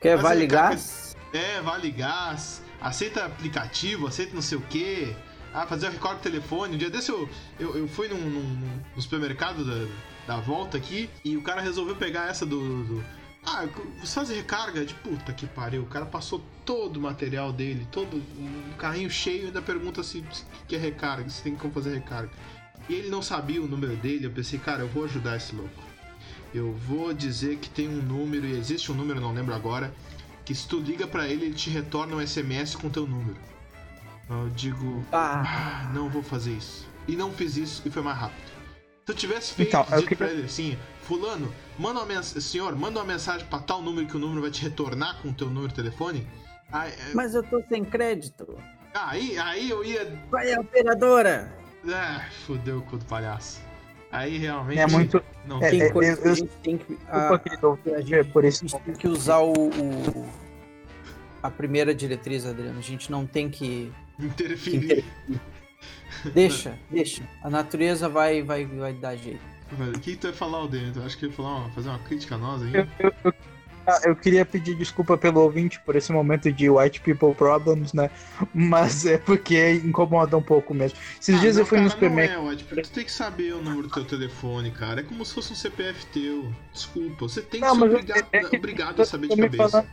Quer 0.00 0.14
Mas 0.16 0.22
vale 0.22 0.46
tá- 0.46 0.54
gás? 0.70 1.16
É, 1.32 1.60
vale 1.60 1.90
gás, 1.90 2.62
aceita 2.80 3.24
aplicativo, 3.24 4.06
aceita 4.06 4.34
não 4.34 4.42
sei 4.42 4.56
o 4.58 4.62
quê. 4.62 5.14
Ah, 5.52 5.66
fazer 5.66 5.88
o 5.88 5.90
recorde 5.90 6.16
do 6.20 6.22
telefone. 6.22 6.74
Um 6.74 6.78
dia 6.78 6.90
desse 6.90 7.10
eu, 7.10 7.28
eu, 7.58 7.76
eu 7.76 7.88
fui 7.88 8.06
num, 8.08 8.18
num- 8.20 8.80
no 8.94 9.02
supermercado 9.02 9.64
da, 9.64 10.34
da 10.34 10.40
volta 10.40 10.76
aqui 10.76 11.08
e 11.24 11.36
o 11.36 11.42
cara 11.42 11.60
resolveu 11.62 11.96
pegar 11.96 12.28
essa 12.28 12.44
do. 12.44 12.84
do- 12.84 13.04
ah, 13.44 13.66
você 14.00 14.14
faz 14.14 14.28
recarga? 14.28 14.84
De 14.84 14.94
puta 14.94 15.32
que 15.32 15.46
pariu. 15.46 15.82
O 15.82 15.86
cara 15.86 16.06
passou 16.06 16.42
todo 16.64 16.96
o 16.98 17.00
material 17.00 17.52
dele, 17.52 17.86
todo 17.90 18.16
um 18.16 18.72
carrinho 18.76 19.10
cheio 19.10 19.44
e 19.44 19.46
ainda 19.46 19.62
pergunta 19.62 20.02
se, 20.02 20.24
se 20.32 20.44
que 20.66 20.76
é 20.76 20.78
recarga, 20.78 21.28
se 21.30 21.42
tem 21.42 21.54
como 21.54 21.72
fazer 21.72 21.94
recarga. 21.94 22.30
E 22.88 22.94
ele 22.94 23.08
não 23.08 23.22
sabia 23.22 23.62
o 23.62 23.66
número 23.66 23.96
dele. 23.96 24.26
Eu 24.26 24.30
pensei, 24.30 24.58
cara, 24.58 24.82
eu 24.82 24.88
vou 24.88 25.04
ajudar 25.04 25.36
esse 25.36 25.54
louco. 25.54 25.82
Eu 26.54 26.72
vou 26.72 27.12
dizer 27.12 27.58
que 27.58 27.68
tem 27.68 27.88
um 27.88 28.02
número, 28.02 28.46
e 28.46 28.52
existe 28.52 28.90
um 28.90 28.94
número, 28.94 29.20
não 29.20 29.32
lembro 29.34 29.54
agora, 29.54 29.92
que 30.44 30.54
se 30.54 30.66
tu 30.66 30.78
liga 30.80 31.06
pra 31.06 31.28
ele, 31.28 31.46
ele 31.46 31.54
te 31.54 31.68
retorna 31.68 32.16
um 32.16 32.26
SMS 32.26 32.74
com 32.74 32.88
teu 32.88 33.06
número. 33.06 33.36
Eu 34.30 34.48
digo, 34.50 35.04
Ah, 35.12 35.42
ah, 35.86 35.92
não 35.92 36.08
vou 36.08 36.22
fazer 36.22 36.52
isso. 36.52 36.86
E 37.06 37.16
não 37.16 37.32
fiz 37.32 37.56
isso 37.56 37.82
e 37.84 37.90
foi 37.90 38.02
mais 38.02 38.18
rápido. 38.18 38.57
Se 39.08 39.12
eu 39.12 39.16
tivesse 39.16 39.54
feito 39.54 39.68
Então, 39.70 39.86
eu 39.90 40.00
dito 40.02 40.16
pra 40.16 40.26
queria- 40.26 40.32
ele 40.40 40.44
assim, 40.44 40.76
fulano, 41.00 41.50
manda 41.78 41.98
uma 42.00 42.04
mensagem, 42.04 42.42
senhor, 42.42 42.76
manda 42.76 43.00
uma 43.00 43.06
mensagem 43.06 43.46
pra 43.46 43.58
tal 43.58 43.80
número 43.80 44.06
que 44.06 44.14
o 44.14 44.18
número 44.20 44.42
vai 44.42 44.50
te 44.50 44.60
retornar 44.62 45.16
com 45.22 45.30
o 45.30 45.32
teu 45.32 45.46
número 45.46 45.68
de 45.68 45.74
telefone. 45.76 46.28
Aí, 46.70 46.92
é, 46.92 47.14
mas 47.14 47.34
eu 47.34 47.42
tô 47.42 47.62
sem 47.70 47.82
crédito. 47.86 48.58
aí, 48.92 49.38
aí 49.38 49.70
eu 49.70 49.82
ia. 49.82 50.14
Vai 50.30 50.52
a 50.52 50.60
operadora. 50.60 51.50
Ah, 51.90 52.26
fudeu 52.44 52.80
o 52.80 52.82
cu 52.82 52.98
do 52.98 53.06
palhaço. 53.06 53.62
Aí 54.12 54.36
realmente. 54.36 54.78
É 54.78 54.86
muito. 54.86 55.24
Não 55.46 55.56
É, 55.64 55.70
tem. 55.70 55.80
É, 55.80 55.90
coisa 55.90 56.12
eu- 56.12 56.18
que 56.22 56.28
a 56.28 56.34
gente 56.34 56.52
tem 56.62 56.76
que. 56.76 56.98
A, 57.08 57.38
querido 57.38 57.66
ouvinte, 57.66 57.94
a 57.94 58.00
gente- 58.02 58.14
é 58.14 58.24
por 58.24 58.44
a 58.44 58.48
isso. 58.48 58.68
gente 58.68 58.78
tem 58.84 58.94
que 58.94 59.08
usar 59.08 59.38
o, 59.38 59.52
o- 59.70 60.28
a 61.42 61.50
primeira 61.50 61.94
diretriz, 61.94 62.44
Adriano. 62.44 62.78
A 62.78 62.82
gente 62.82 63.10
não 63.10 63.26
tem 63.26 63.48
que. 63.48 63.90
Interferir. 64.20 65.02
Deixa, 66.34 66.78
deixa. 66.90 67.22
A 67.42 67.48
natureza 67.50 68.08
vai, 68.08 68.42
vai, 68.42 68.64
vai 68.66 68.92
dar 68.92 69.16
jeito. 69.16 69.40
O 69.94 69.98
que 70.00 70.16
tu 70.16 70.26
ia 70.28 70.32
falar, 70.32 70.58
Alden? 70.58 70.92
Tu 70.92 71.00
acha 71.02 71.16
que 71.16 71.26
ia 71.26 71.32
falar 71.32 71.56
uma- 71.56 71.70
fazer 71.70 71.88
uma 71.90 71.98
crítica 72.00 72.34
a 72.34 72.38
nós 72.38 72.62
aí? 72.62 72.72
Eu, 72.74 72.88
eu- 72.98 73.12
eu- 73.24 73.34
ah, 73.86 74.00
eu 74.04 74.16
queria 74.16 74.44
pedir 74.44 74.74
desculpa 74.74 75.16
pelo 75.16 75.40
ouvinte 75.42 75.78
por 75.80 75.94
esse 75.94 76.10
momento 76.10 76.50
de 76.50 76.68
white 76.70 77.00
people 77.02 77.34
problems, 77.34 77.92
né? 77.92 78.10
Mas 78.54 79.04
é 79.06 79.18
porque 79.18 79.74
incomoda 79.74 80.36
um 80.36 80.42
pouco 80.42 80.72
mesmo. 80.74 80.98
Esses 81.20 81.36
Ah, 81.36 81.38
dias 81.38 81.54
não, 81.56 81.62
eu 81.62 81.66
fui 81.66 81.78
no 81.78 81.84
cara, 81.84 81.94
supermercado. 81.94 82.36
Não 82.42 82.46
é, 82.48 82.50
White, 82.50 82.64
tu 82.64 82.90
tem 82.90 83.04
que 83.04 83.12
saber 83.12 83.52
o 83.54 83.62
número 83.62 83.82
do 83.88 83.90
teu 83.94 84.04
telefone, 84.06 84.70
cara. 84.70 85.00
É 85.00 85.02
como 85.04 85.24
se 85.24 85.34
fosse 85.34 85.52
um 85.52 85.56
CPF 85.56 86.06
teu. 86.06 86.52
Desculpa, 86.72 87.28
você 87.28 87.42
tem 87.42 87.60
que 87.60 87.66
Não, 87.66 87.74
ser 87.76 87.84
obrigado, 87.84 88.26
é 88.32 88.46
obrigado 88.56 89.02
a 89.02 89.04
saber 89.04 89.28
de 89.28 89.36
me 89.36 89.42
cabeça. 89.50 89.86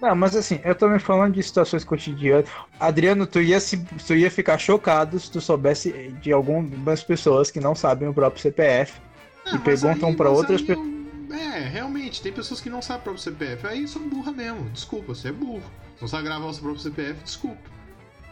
Não, 0.00 0.14
mas 0.16 0.34
assim, 0.34 0.60
eu 0.64 0.74
tô 0.74 0.88
me 0.88 0.98
falando 0.98 1.34
de 1.34 1.42
situações 1.42 1.84
cotidianas. 1.84 2.48
Adriano, 2.78 3.26
tu 3.26 3.40
ia, 3.40 3.60
se, 3.60 3.76
tu 4.06 4.14
ia 4.14 4.30
ficar 4.30 4.56
chocado 4.58 5.18
se 5.20 5.30
tu 5.30 5.40
soubesse 5.40 5.92
de 6.22 6.32
algumas 6.32 7.02
pessoas 7.02 7.50
que 7.50 7.60
não 7.60 7.74
sabem 7.74 8.08
o 8.08 8.14
próprio 8.14 8.40
CPF. 8.40 8.98
Ah, 9.44 9.56
e 9.56 9.58
perguntam 9.58 10.14
mas 10.16 10.28
outras 10.28 10.66
eu- 10.68 11.00
É, 11.32 11.60
realmente, 11.68 12.22
tem 12.22 12.32
pessoas 12.32 12.60
que 12.60 12.70
não 12.70 12.80
sabem 12.80 13.00
o 13.00 13.04
próprio 13.04 13.22
CPF. 13.22 13.66
Aí 13.66 13.86
são 13.86 14.08
burra 14.08 14.32
mesmo. 14.32 14.68
Desculpa, 14.70 15.14
você 15.14 15.28
é 15.28 15.32
burro. 15.32 15.62
Não 16.00 16.08
sabe 16.08 16.24
gravar 16.24 16.46
o 16.46 16.52
seu 16.52 16.62
próprio 16.62 16.82
CPF, 16.82 17.22
desculpa. 17.22 17.60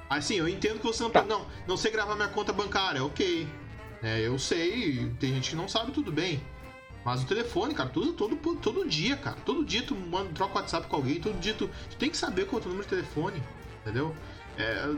Assim, 0.09 0.37
eu 0.37 0.49
entendo 0.49 0.79
que 0.81 0.87
você 0.87 1.03
não 1.03 1.11
Tá. 1.11 1.23
Não, 1.23 1.47
não 1.67 1.77
sei 1.77 1.91
gravar 1.91 2.15
minha 2.15 2.29
conta 2.29 2.53
bancária, 2.53 3.05
ok. 3.05 3.47
É, 4.03 4.21
eu 4.21 4.39
sei, 4.39 5.11
tem 5.21 5.35
gente 5.35 5.51
que 5.51 5.57
não 5.57 5.69
sabe, 5.69 5.93
tudo 5.93 6.11
bem. 6.11 6.41
Mas 7.09 7.23
o 7.23 7.27
telefone, 7.27 7.73
cara, 7.75 7.89
tu 7.89 8.01
usa 8.03 8.13
todo, 8.13 8.37
todo 8.37 8.87
dia, 8.87 9.17
cara. 9.17 9.39
Todo 9.43 9.65
dia 9.65 9.83
tu 9.83 9.97
manda, 9.97 10.29
troca 10.35 10.53
o 10.53 10.61
WhatsApp 10.61 10.87
com 10.89 10.97
alguém, 10.97 11.19
todo 11.19 11.41
dia 11.41 11.55
tu, 11.55 11.67
tu 11.89 11.97
tem 11.97 12.11
que 12.11 12.19
saber 12.19 12.45
qual 12.45 12.59
é 12.59 12.61
o 12.61 12.63
teu 12.65 12.71
número 12.71 12.87
de 12.87 12.95
telefone, 12.95 13.43
entendeu? 13.81 14.15
É 14.59 14.95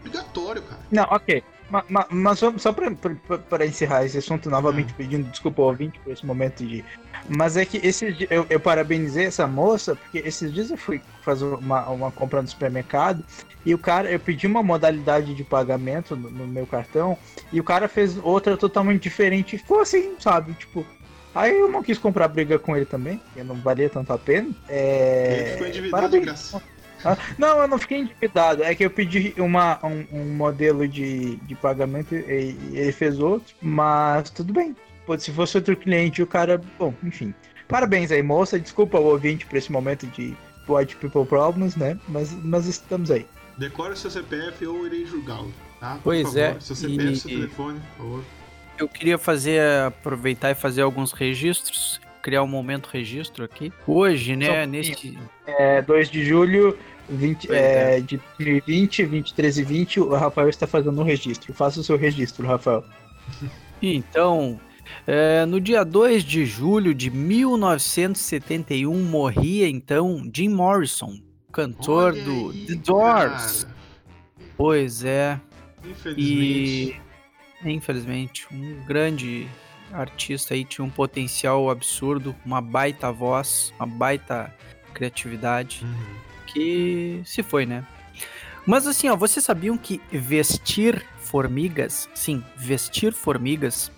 obrigatório, 0.00 0.62
cara. 0.62 0.80
Não, 0.90 1.04
ok. 1.04 1.44
Ma- 1.70 1.84
ma- 1.88 2.06
Mas, 2.10 2.40
só, 2.40 2.52
só 2.58 2.72
pra 2.72 3.64
encerrar 3.64 4.04
esse 4.04 4.18
assunto, 4.18 4.50
novamente 4.50 4.92
Hum. 4.92 4.96
pedindo 4.96 5.30
desculpa 5.30 5.62
ao 5.62 5.68
ouvinte 5.68 6.00
por 6.00 6.12
esse 6.12 6.26
momento 6.26 6.64
de. 6.66 6.84
Mas 7.28 7.56
é 7.56 7.64
que 7.64 7.76
esses 7.86 8.16
eu, 8.28 8.44
eu 8.50 8.58
parabenizei 8.58 9.26
essa 9.26 9.46
moça, 9.46 9.94
porque 9.94 10.18
esses 10.18 10.52
dias 10.52 10.72
eu 10.72 10.76
fui 10.76 11.00
fazer 11.22 11.44
uma, 11.44 11.88
uma 11.88 12.10
compra 12.10 12.42
no 12.42 12.48
supermercado 12.48 13.24
e 13.64 13.72
o 13.72 13.78
cara, 13.78 14.10
eu 14.10 14.18
pedi 14.18 14.48
uma 14.48 14.62
modalidade 14.62 15.34
de 15.34 15.44
pagamento 15.44 16.16
no, 16.16 16.28
no 16.30 16.46
meu 16.48 16.66
cartão 16.66 17.16
e 17.52 17.60
o 17.60 17.64
cara 17.64 17.86
fez 17.86 18.18
outra 18.18 18.56
totalmente 18.56 19.04
diferente 19.04 19.56
ficou 19.56 19.80
assim, 19.80 20.16
sabe? 20.18 20.52
Tipo. 20.54 20.84
Aí 21.34 21.58
eu 21.58 21.68
não 21.70 21.82
quis 21.82 21.98
comprar 21.98 22.28
briga 22.28 22.58
com 22.58 22.76
ele 22.76 22.84
também, 22.86 23.18
porque 23.18 23.42
não 23.42 23.56
valia 23.56 23.90
tanto 23.90 24.12
a 24.12 24.18
pena. 24.18 24.50
É... 24.68 25.36
Ele 25.40 25.50
ficou 25.52 25.66
endividado 25.66 26.02
parabéns. 26.02 26.24
graça. 26.24 26.62
Ah, 27.04 27.18
Não, 27.36 27.60
eu 27.60 27.68
não 27.68 27.76
fiquei 27.78 27.98
endividado. 27.98 28.62
É 28.62 28.74
que 28.74 28.84
eu 28.84 28.90
pedi 28.90 29.34
uma, 29.36 29.78
um, 29.84 30.06
um 30.10 30.24
modelo 30.34 30.88
de, 30.88 31.36
de 31.36 31.54
pagamento 31.54 32.14
e, 32.14 32.56
e 32.70 32.78
ele 32.78 32.92
fez 32.92 33.18
outro, 33.18 33.54
mas 33.60 34.30
tudo 34.30 34.52
bem. 34.54 34.74
Pô, 35.04 35.18
Se 35.18 35.30
fosse 35.32 35.56
outro 35.58 35.76
cliente, 35.76 36.22
o 36.22 36.26
cara. 36.26 36.58
Bom, 36.78 36.94
enfim. 37.02 37.34
Parabéns 37.68 38.10
aí, 38.10 38.22
moça. 38.22 38.58
Desculpa 38.58 38.98
o 38.98 39.04
ouvinte 39.04 39.44
por 39.44 39.56
esse 39.56 39.70
momento 39.70 40.06
de 40.06 40.34
White 40.68 40.96
People 40.96 41.26
Problems, 41.26 41.76
né? 41.76 41.98
Mas, 42.08 42.32
mas 42.42 42.66
estamos 42.66 43.10
aí. 43.10 43.26
Decore 43.58 43.96
seu 43.96 44.10
CPF 44.10 44.66
ou 44.66 44.78
eu 44.78 44.86
irei 44.86 45.04
julgá-lo, 45.06 45.52
tá? 45.78 45.94
Por 45.96 46.02
Pois 46.04 46.22
favor. 46.22 46.38
é, 46.38 46.56
Seu 46.60 46.74
CPF, 46.74 47.12
e- 47.12 47.16
seu 47.16 47.30
telefone, 47.30 47.80
por 47.98 48.04
favor. 48.04 48.24
Eu 48.78 48.88
queria 48.88 49.18
fazer, 49.18 49.60
aproveitar 49.86 50.50
e 50.50 50.54
fazer 50.54 50.82
alguns 50.82 51.12
registros, 51.12 52.00
criar 52.20 52.42
um 52.42 52.48
momento 52.48 52.86
registro 52.86 53.44
aqui. 53.44 53.72
Hoje, 53.86 54.34
né, 54.34 54.46
Só 54.46 54.52
um 54.52 54.66
neste... 54.66 55.18
É 55.46 55.80
2 55.82 56.10
de 56.10 56.24
julho 56.24 56.76
20, 57.08 57.46
Pois 57.46 57.58
é, 57.58 58.00
de 58.00 58.16
2020, 58.38 59.04
23 59.04 59.58
e 59.58 59.62
20, 59.62 60.00
o 60.00 60.08
Rafael 60.14 60.48
está 60.48 60.66
fazendo 60.66 61.00
um 61.00 61.04
registro. 61.04 61.52
Faça 61.52 61.80
o 61.80 61.84
seu 61.84 61.96
registro, 61.96 62.46
Rafael. 62.46 62.82
Então, 63.82 64.58
é, 65.06 65.44
no 65.44 65.60
dia 65.60 65.84
2 65.84 66.24
de 66.24 66.46
julho 66.46 66.94
de 66.94 67.10
1971, 67.10 69.02
morria, 69.04 69.68
então, 69.68 70.22
Jim 70.34 70.48
Morrison, 70.48 71.18
cantor 71.52 72.14
Olha 72.14 72.24
do 72.24 72.50
aí, 72.50 72.66
The 72.66 72.74
Doors. 72.76 73.64
cara. 73.64 73.74
Pois 74.56 75.04
é, 75.04 75.38
Infelizmente. 75.84 77.03
Infelizmente, 77.64 78.46
um 78.52 78.84
grande 78.84 79.48
artista 79.92 80.54
aí, 80.54 80.64
tinha 80.64 80.84
um 80.84 80.90
potencial 80.90 81.70
absurdo, 81.70 82.34
uma 82.44 82.60
baita 82.60 83.12
voz, 83.12 83.72
uma 83.78 83.86
baita 83.86 84.54
criatividade. 84.92 85.84
Uhum. 85.84 86.24
que 86.46 87.22
se 87.24 87.42
foi, 87.42 87.66
né? 87.66 87.84
Mas 88.66 88.86
assim, 88.86 89.08
ó, 89.08 89.16
vocês 89.16 89.44
sabiam 89.44 89.76
que 89.76 90.00
vestir 90.10 91.04
formigas, 91.18 92.08
sim, 92.14 92.42
vestir 92.56 93.12
formigas 93.12 93.90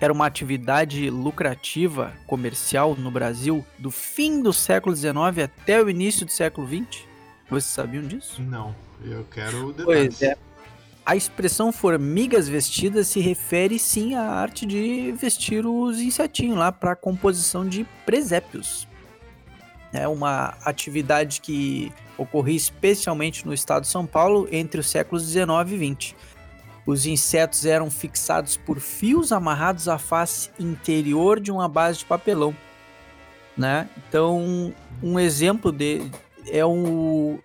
era 0.00 0.12
uma 0.12 0.26
atividade 0.26 1.08
lucrativa 1.08 2.12
comercial 2.26 2.94
no 2.94 3.10
Brasil 3.10 3.64
do 3.78 3.90
fim 3.90 4.42
do 4.42 4.52
século 4.52 4.94
XIX 4.94 5.16
até 5.44 5.82
o 5.82 5.88
início 5.88 6.26
do 6.26 6.32
século 6.32 6.66
XX? 6.66 7.04
Vocês 7.48 7.64
sabiam 7.64 8.06
disso? 8.06 8.42
Não, 8.42 8.74
eu 9.02 9.24
quero 9.30 9.72
detalhes. 9.72 10.18
Pois 10.18 10.22
é. 10.22 10.36
A 11.06 11.14
expressão 11.14 11.70
formigas 11.70 12.48
vestidas 12.48 13.06
se 13.06 13.20
refere 13.20 13.78
sim 13.78 14.16
à 14.16 14.22
arte 14.22 14.66
de 14.66 15.12
vestir 15.12 15.64
os 15.64 16.00
insetinhos 16.00 16.58
lá 16.58 16.72
para 16.72 16.96
composição 16.96 17.64
de 17.64 17.86
presépios. 18.04 18.88
É 19.92 20.08
uma 20.08 20.54
atividade 20.64 21.40
que 21.40 21.92
ocorria 22.18 22.56
especialmente 22.56 23.46
no 23.46 23.54
estado 23.54 23.82
de 23.82 23.88
São 23.88 24.04
Paulo 24.04 24.48
entre 24.50 24.80
os 24.80 24.88
séculos 24.88 25.24
19 25.24 25.76
e 25.76 25.78
20. 25.78 26.16
Os 26.84 27.06
insetos 27.06 27.64
eram 27.64 27.88
fixados 27.88 28.56
por 28.56 28.80
fios 28.80 29.30
amarrados 29.30 29.86
à 29.86 29.98
face 29.98 30.50
interior 30.58 31.38
de 31.38 31.52
uma 31.52 31.68
base 31.68 32.00
de 32.00 32.04
papelão. 32.04 32.52
Né? 33.56 33.88
Então, 34.08 34.74
um 35.00 35.20
exemplo 35.20 35.70
de 35.70 36.10
é 36.48 36.66
um 36.66 37.38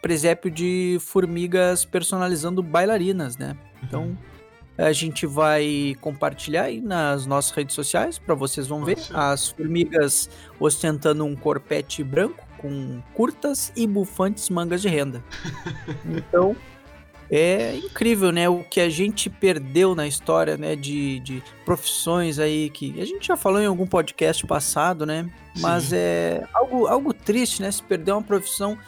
presépio 0.00 0.50
de 0.50 0.98
formigas 1.00 1.84
personalizando 1.84 2.62
bailarinas, 2.62 3.36
né? 3.36 3.56
Então, 3.82 4.16
a 4.76 4.92
gente 4.92 5.26
vai 5.26 5.96
compartilhar 6.00 6.64
aí 6.64 6.80
nas 6.80 7.26
nossas 7.26 7.50
redes 7.50 7.74
sociais 7.74 8.18
para 8.18 8.34
vocês 8.34 8.68
vão 8.68 8.84
ver 8.84 8.98
as 9.12 9.48
formigas 9.48 10.30
ostentando 10.60 11.24
um 11.24 11.34
corpete 11.34 12.04
branco 12.04 12.46
com 12.58 13.02
curtas 13.14 13.72
e 13.76 13.86
bufantes 13.86 14.48
mangas 14.48 14.82
de 14.82 14.88
renda. 14.88 15.22
Então, 16.06 16.56
é 17.30 17.76
incrível, 17.76 18.32
né? 18.32 18.48
O 18.48 18.64
que 18.64 18.80
a 18.80 18.88
gente 18.88 19.28
perdeu 19.28 19.94
na 19.94 20.06
história, 20.06 20.56
né? 20.56 20.74
De, 20.74 21.20
de 21.20 21.42
profissões 21.64 22.38
aí 22.38 22.70
que 22.70 23.00
a 23.00 23.04
gente 23.04 23.26
já 23.26 23.36
falou 23.36 23.60
em 23.60 23.66
algum 23.66 23.86
podcast 23.86 24.46
passado, 24.46 25.04
né? 25.04 25.28
Mas 25.58 25.84
Sim. 25.84 25.96
é 25.96 26.44
algo, 26.54 26.86
algo 26.86 27.12
triste, 27.12 27.60
né? 27.60 27.70
Se 27.70 27.82
perder 27.82 28.12
uma 28.12 28.22
profissão 28.22 28.78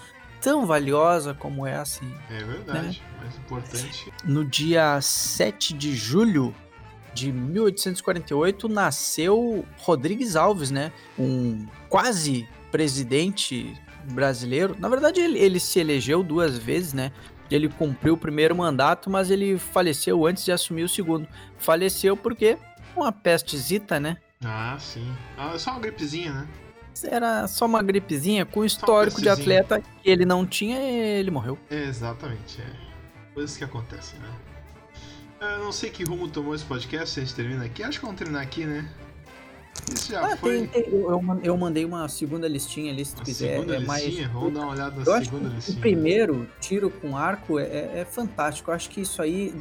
tão 0.40 0.66
valiosa 0.66 1.34
como 1.34 1.66
essa. 1.66 2.00
É 2.30 2.38
verdade. 2.42 3.02
Mais 3.20 3.36
importante. 3.36 4.12
No 4.24 4.44
dia 4.44 5.00
7 5.00 5.74
de 5.74 5.94
julho 5.94 6.54
de 7.12 7.32
1848 7.32 8.68
nasceu 8.68 9.64
Rodrigues 9.78 10.36
Alves, 10.36 10.70
né? 10.70 10.92
Um 11.18 11.66
quase 11.88 12.48
presidente 12.70 13.74
brasileiro. 14.12 14.76
Na 14.78 14.88
verdade, 14.88 15.20
ele, 15.20 15.38
ele 15.38 15.60
se 15.60 15.80
elegeu 15.80 16.22
duas 16.22 16.56
vezes, 16.56 16.92
né? 16.92 17.12
Ele 17.50 17.68
cumpriu 17.68 18.14
o 18.14 18.18
primeiro 18.18 18.54
mandato, 18.54 19.10
mas 19.10 19.30
ele 19.30 19.58
faleceu 19.58 20.24
antes 20.24 20.44
de 20.44 20.52
assumir 20.52 20.84
o 20.84 20.88
segundo. 20.88 21.26
Faleceu 21.58 22.16
porque 22.16 22.56
uma 22.96 23.10
pestezita, 23.10 23.98
né? 23.98 24.16
Ah, 24.44 24.76
sim. 24.78 25.12
Ah, 25.36 25.58
só 25.58 25.72
uma 25.72 25.80
gripezinha, 25.80 26.32
né? 26.32 26.48
Era 27.04 27.46
só 27.48 27.66
uma 27.66 27.82
gripezinha 27.82 28.44
com 28.46 28.64
histórico 28.64 29.20
de 29.20 29.28
atleta 29.28 29.80
que 29.80 30.10
ele 30.10 30.24
não 30.24 30.46
tinha 30.46 30.78
e 30.78 30.98
ele 31.18 31.30
morreu. 31.30 31.58
Exatamente, 31.70 32.60
é. 32.60 32.66
Coisas 33.34 33.56
que 33.56 33.64
acontecem, 33.64 34.18
né? 34.20 34.28
Eu 35.40 35.64
não 35.64 35.72
sei 35.72 35.88
que 35.90 36.04
rumo 36.04 36.28
tomou 36.28 36.54
esse 36.54 36.64
podcast, 36.64 37.14
se 37.14 37.20
a 37.20 37.24
gente 37.24 37.34
termina 37.34 37.64
aqui. 37.64 37.82
Acho 37.82 37.98
que 37.98 38.04
vamos 38.04 38.18
terminar 38.18 38.42
aqui, 38.42 38.64
né? 38.66 38.86
Isso 39.94 40.12
já 40.12 40.20
Ah, 40.32 40.36
foi. 40.36 40.66
tem, 40.66 40.82
tem- 40.82 40.92
eu, 40.92 41.10
eu 41.10 41.22
man- 41.22 41.40
eu 41.42 41.56
mandei 41.56 41.84
uma 41.84 42.06
segunda 42.08 42.46
listinha 42.46 42.92
ali, 42.92 43.02
se 43.04 43.14
tu 43.14 43.22
quiser. 43.22 43.54
segunda 43.56 43.76
é 43.76 43.80
mais... 43.80 44.04
listinha? 44.04 44.28
Vamos 44.28 44.52
dar 44.52 44.60
uma 44.60 44.72
olhada 44.72 44.96
na 44.96 45.02
Eu 45.04 45.14
acho 45.14 45.24
segunda 45.26 45.48
que 45.48 45.54
listinha. 45.56 45.78
o 45.78 45.80
primeiro 45.80 46.50
tiro 46.60 46.90
com 46.90 47.16
arco 47.16 47.58
é, 47.58 47.62
é- 47.64 47.92
é 48.00 48.04
fantástico. 48.04 48.70
Eu 48.70 48.74
acho 48.74 48.90
que 48.90 49.00
isso 49.00 49.22
aí 49.22 49.54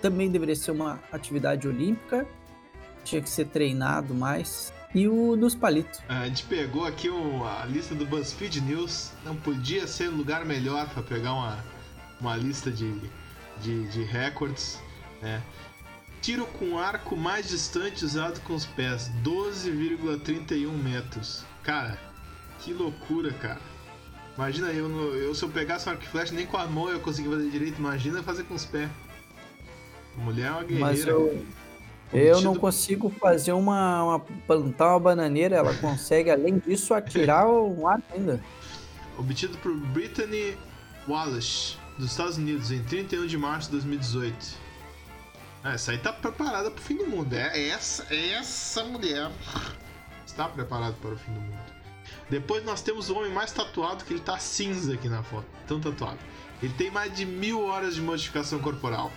também 0.00 0.30
deveria 0.30 0.54
ser 0.54 0.70
uma 0.70 1.00
atividade 1.10 1.66
olímpica. 1.66 2.24
Tinha 3.02 3.20
que 3.20 3.28
ser 3.28 3.46
treinado 3.46 4.14
mais. 4.14 4.72
E 4.94 5.08
o 5.08 5.34
dos 5.36 5.54
palitos. 5.54 6.00
A 6.08 6.26
gente 6.26 6.44
pegou 6.44 6.84
aqui 6.86 7.08
o- 7.08 7.44
a 7.44 7.64
lista 7.66 7.94
do 7.94 8.06
BuzzFeed 8.06 8.60
News. 8.60 9.10
Não 9.24 9.34
podia 9.34 9.86
ser 9.86 10.08
lugar 10.08 10.44
melhor 10.44 10.88
para 10.90 11.02
pegar 11.02 11.32
uma, 11.32 11.58
uma 12.20 12.36
lista 12.36 12.70
de, 12.70 12.94
de, 13.60 13.88
de 13.88 14.02
recordes. 14.04 14.78
Né? 15.20 15.42
Tiro 16.22 16.46
com 16.46 16.78
arco 16.78 17.16
mais 17.16 17.48
distante 17.48 18.04
usado 18.04 18.40
com 18.42 18.54
os 18.54 18.64
pés: 18.66 19.10
12,31 19.24 20.70
metros. 20.70 21.44
Cara, 21.62 21.98
que 22.60 22.72
loucura, 22.72 23.32
cara. 23.32 23.60
Imagina 24.36 24.68
eu, 24.68 24.88
eu 25.16 25.34
se 25.34 25.42
eu 25.44 25.48
pegasse 25.48 25.88
um 25.88 25.92
arco 25.92 26.04
e 26.04 26.08
flecha, 26.08 26.32
nem 26.34 26.46
com 26.46 26.56
a 26.56 26.66
mão 26.66 26.88
eu 26.88 27.00
conseguia 27.00 27.30
fazer 27.32 27.50
direito. 27.50 27.78
Imagina 27.78 28.22
fazer 28.22 28.44
com 28.44 28.54
os 28.54 28.64
pés. 28.64 28.88
A 30.16 30.20
mulher 30.20 30.46
é 30.46 30.50
uma 30.52 30.62
guerreira. 30.64 30.86
Mas 30.86 31.06
eu, 31.06 31.44
eu 32.14 32.40
não 32.40 32.54
consigo 32.54 33.10
fazer 33.10 33.52
uma, 33.52 34.02
uma. 34.04 34.20
plantar 34.20 34.90
uma 34.90 35.00
bananeira. 35.00 35.56
Ela 35.56 35.74
consegue, 35.74 36.30
além 36.30 36.58
disso, 36.58 36.94
atirar 36.94 37.48
um 37.48 37.86
arco 37.86 38.06
ainda. 38.14 38.40
obtido 39.18 39.58
por 39.58 39.74
Brittany 39.74 40.56
Wallace, 41.08 41.76
dos 41.98 42.10
Estados 42.10 42.38
Unidos, 42.38 42.70
em 42.70 42.82
31 42.82 43.26
de 43.26 43.36
março 43.36 43.68
de 43.68 43.72
2018. 43.72 44.64
Ah, 45.62 45.72
essa 45.72 45.92
aí 45.92 45.98
tá 45.98 46.12
preparada 46.12 46.70
pro 46.70 46.82
fim 46.82 46.96
do 46.96 47.06
mundo. 47.06 47.32
É 47.32 47.68
essa, 47.68 48.06
é 48.10 48.32
essa 48.32 48.84
mulher 48.84 49.30
está 50.34 50.48
preparada 50.48 50.94
para 51.00 51.12
o 51.12 51.16
fim 51.16 51.32
do 51.32 51.40
mundo. 51.40 51.74
Depois 52.28 52.64
nós 52.64 52.82
temos 52.82 53.08
o 53.10 53.16
homem 53.16 53.32
mais 53.32 53.52
tatuado, 53.52 54.04
que 54.04 54.12
ele 54.12 54.20
tá 54.20 54.38
cinza 54.38 54.94
aqui 54.94 55.08
na 55.08 55.22
foto. 55.22 55.46
Tão 55.66 55.80
tatuado. 55.80 56.18
Ele 56.62 56.72
tem 56.74 56.90
mais 56.90 57.14
de 57.14 57.24
mil 57.24 57.64
horas 57.64 57.94
de 57.94 58.02
modificação 58.02 58.58
corporal. 58.58 59.12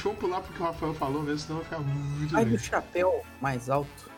Deixa 0.00 0.08
eu 0.08 0.14
pular 0.14 0.40
porque 0.40 0.62
o 0.62 0.64
Rafael 0.64 0.94
falou 0.94 1.22
mesmo, 1.22 1.40
senão 1.40 1.56
vai 1.56 1.64
ficar 1.64 1.78
muito 1.80 2.34
Ai, 2.34 2.46
do 2.46 2.58
chapéu 2.58 3.22
mais 3.38 3.68
alto. 3.68 4.10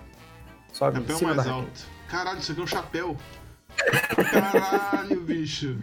Sobe 0.73 0.99
em 0.99 1.01
Chapéu 1.01 1.19
cima 1.19 1.35
mais 1.35 1.49
alto. 1.49 1.87
Caralho, 2.07 2.39
isso 2.39 2.53
aqui 2.53 2.61
é 2.61 2.65
um 2.65 2.67
chapéu. 2.69 3.17
Caralho, 4.31 5.21
bicho. 5.23 5.77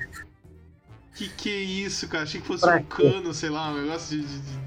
Que 1.15 1.27
que 1.27 1.49
é 1.49 1.59
isso, 1.59 2.07
cara? 2.07 2.23
Achei 2.23 2.39
que 2.39 2.47
fosse 2.47 2.61
Pra 2.61 2.77
um 2.77 2.83
quê? 2.83 2.85
cano, 3.11 3.33
sei 3.33 3.49
lá, 3.49 3.71
um 3.71 3.81
negócio 3.81 4.17
de, 4.17 4.25
de- 4.25 4.39
de 4.39 4.59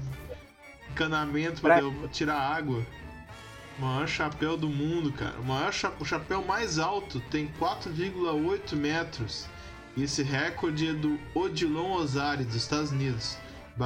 encanamento 0.91 1.61
pra, 1.61 1.81
Pra 1.81 2.07
tirar 2.09 2.37
água. 2.39 2.85
O 3.79 3.81
maior 3.81 4.07
chapéu 4.07 4.55
do 4.55 4.69
mundo, 4.69 5.11
cara. 5.13 5.33
O, 5.39 5.43
maior 5.45 5.73
cha- 5.73 5.93
o 5.99 6.05
chapéu 6.05 6.43
mais 6.45 6.77
alto 6.77 7.19
tem 7.31 7.47
4,8 7.59 8.75
metros. 8.75 9.47
E 9.97 10.03
esse 10.03 10.21
recorde 10.21 10.89
é 10.89 10.93
do 10.93 11.19
Odilon 11.33 11.93
Ozari, 11.93 12.43
dos 12.43 12.55
Estados 12.55 12.91
Unidos. 12.91 13.35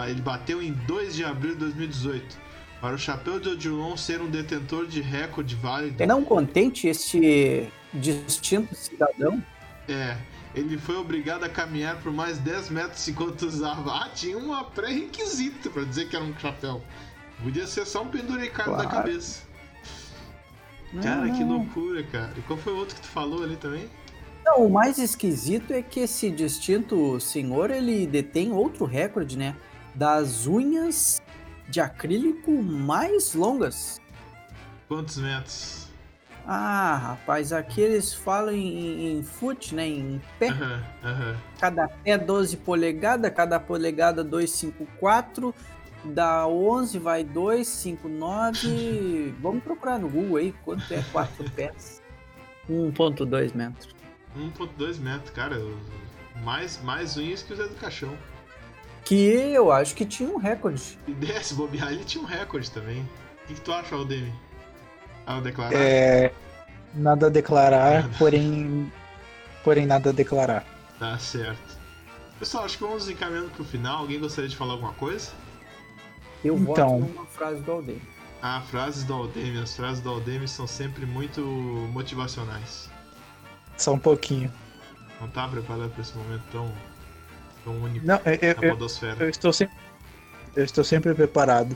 Ele 0.09 0.21
bateu 0.21 0.61
em 0.61 0.73
2 0.73 1.15
de 1.15 1.23
abril 1.23 1.53
de 1.53 1.59
2018. 1.59 2.37
Para 2.81 2.95
o 2.95 2.97
chapéu 2.97 3.39
de 3.39 3.49
Odilon 3.49 3.97
ser 3.97 4.21
um 4.21 4.29
detentor 4.29 4.85
de 4.85 5.01
recorde 5.01 5.55
válido. 5.55 6.01
E 6.03 6.05
não 6.05 6.23
contente 6.23 6.87
este 6.87 7.69
distinto 7.93 8.75
cidadão, 8.75 9.41
É, 9.89 10.17
ele 10.53 10.77
foi 10.77 10.97
obrigado 10.97 11.45
a 11.45 11.49
caminhar 11.49 11.95
por 12.01 12.11
mais 12.11 12.37
10 12.39 12.69
metros 12.69 13.07
enquanto 13.07 13.43
usava. 13.43 13.89
Ah, 14.03 14.09
tinha 14.13 14.37
uma 14.37 14.65
pré-requisito 14.65 15.69
pra 15.71 15.83
dizer 15.85 16.09
que 16.09 16.15
era 16.15 16.25
um 16.25 16.37
chapéu. 16.37 16.83
Podia 17.41 17.65
ser 17.65 17.85
só 17.85 18.03
um 18.03 18.09
penduricado 18.09 18.71
da 18.71 18.83
Claro. 18.83 18.89
cabeça. 18.89 19.43
Cara, 21.01 21.29
que 21.31 21.43
loucura, 21.43 22.03
cara. 22.03 22.33
E 22.37 22.41
qual 22.41 22.59
foi 22.59 22.73
o 22.73 22.77
outro 22.77 22.95
que 22.95 23.01
tu 23.01 23.07
falou 23.07 23.43
ali 23.43 23.55
também? 23.55 23.87
Não, 24.45 24.65
o 24.65 24.69
mais 24.69 24.97
esquisito 24.97 25.71
é 25.73 25.81
que 25.81 26.01
esse 26.01 26.29
distinto 26.31 27.19
senhor, 27.19 27.69
ele 27.71 28.05
detém 28.07 28.51
outro 28.51 28.85
recorde, 28.85 29.37
né? 29.37 29.55
Das 29.97 30.45
unhas 30.45 31.19
de 31.67 31.81
acrílico 31.81 32.61
mais 32.61 33.33
longas. 33.33 33.99
Quantos 34.87 35.17
metros? 35.17 35.87
Ah, 36.45 36.95
rapaz, 36.95 37.51
aqui 37.51 37.81
eles 37.81 38.13
falam 38.13 38.53
em, 38.53 39.17
em 39.17 39.23
foot, 39.23 39.73
né? 39.73 39.87
Em 39.87 40.21
pé. 40.37 40.49
Aham, 40.49 40.83
aham. 41.03 41.35
Cada 41.59 41.87
pé 41.89 42.15
12 42.15 42.57
polegadas, 42.57 43.33
cada 43.33 43.59
polegada 43.59 44.23
254. 44.23 45.55
Da 46.05 46.45
11 46.47 46.99
vai 46.99 47.23
259. 47.23 49.33
Vamos 49.41 49.63
procurar 49.63 49.97
no 49.97 50.07
Google 50.07 50.37
aí 50.37 50.53
quanto 50.63 50.93
é 50.93 51.01
4 51.11 51.49
pés. 51.51 52.03
1.2 52.69 53.55
metros. 53.55 53.95
1.2 54.37 54.99
metros, 54.99 55.31
cara. 55.31 55.59
Mais, 56.43 56.79
mais 56.83 57.17
unhas 57.17 57.41
que 57.41 57.51
o 57.51 57.55
Zé 57.55 57.67
do 57.67 57.73
Caixão. 57.75 58.15
Que 59.07 59.53
eu 59.53 59.71
acho 59.71 59.95
que 59.95 60.05
tinha 60.05 60.29
um 60.29 60.37
recorde. 60.37 60.99
E 61.07 61.13
desse 61.13 61.53
bobear, 61.53 61.93
ele 61.93 62.03
tinha 62.03 62.21
um 62.21 62.27
recorde 62.27 62.69
também. 62.69 63.01
O 63.43 63.47
que, 63.47 63.53
que 63.53 63.61
tu 63.61 63.71
acha, 63.71 63.95
Aldemir? 63.95 64.33
Ao 65.25 65.39
declarar? 65.39 65.73
É, 65.73 66.33
nada 66.93 67.27
a 67.27 67.29
declarar, 67.29 68.09
porém, 68.17 68.91
porém 69.63 69.85
nada 69.85 70.09
a 70.09 70.13
declarar. 70.13 70.65
Tá 70.99 71.17
certo. 71.17 71.77
Pessoal, 72.37 72.65
acho 72.65 72.77
que 72.77 72.83
vamos 72.83 73.07
encaminhando 73.07 73.49
pro 73.51 73.63
final. 73.63 73.99
Alguém 73.99 74.19
gostaria 74.19 74.49
de 74.49 74.57
falar 74.57 74.73
alguma 74.73 74.91
coisa? 74.93 75.31
Eu 76.43 76.57
Então. 76.57 76.99
voto 76.99 77.13
numa 77.13 77.25
frase 77.27 77.61
do 77.61 77.71
Aldeia. 77.71 78.01
Ah, 78.41 78.61
frases 78.69 79.05
do 79.05 79.13
Aldemir. 79.13 79.63
As 79.63 79.75
frases 79.75 80.01
do 80.03 80.09
Aldemir 80.09 80.49
são 80.49 80.67
sempre 80.67 81.05
muito 81.05 81.41
motivacionais. 81.93 82.89
Só 83.77 83.93
um 83.93 83.99
pouquinho. 83.99 84.51
Não 85.21 85.29
tá 85.29 85.47
preparado 85.47 85.89
pra 85.91 86.01
esse 86.01 86.15
momento 86.15 86.43
tão, 86.51 86.71
tão 87.67 87.83
único 87.83 88.05
Não, 88.05 88.19
eu, 88.25 88.33
eu- 88.41 88.55
na 88.55 88.63
eu- 88.67 88.71
podosfera. 88.71 89.23
eu 89.23 89.29
estou 89.29 89.51
sempre, 89.51 89.75
eu 90.55 90.63
estou 90.63 90.83
sempre 90.83 91.13
preparado. 91.13 91.75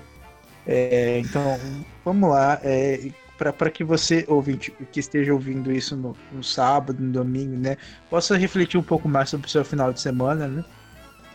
É, 0.66 1.20
então, 1.20 1.60
vamos 2.06 2.30
lá. 2.30 2.60
É, 2.64 3.12
para 3.38 3.72
que 3.72 3.84
você, 3.84 4.24
ouvinte, 4.28 4.72
que 4.92 5.00
esteja 5.00 5.34
ouvindo 5.34 5.72
isso 5.72 5.96
no, 5.98 6.16
no 6.32 6.44
sábado, 6.44 7.02
no 7.02 7.12
domingo, 7.12 7.58
né, 7.58 7.76
possa 8.10 8.38
refletir 8.38 8.78
um 8.80 8.84
pouco 8.84 9.10
mais 9.10 9.30
sobre 9.30 9.48
o 9.48 9.50
seu 9.50 9.66
final 9.66 9.92
de 9.92 10.00
semana, 10.00 10.48
né? 10.48 10.64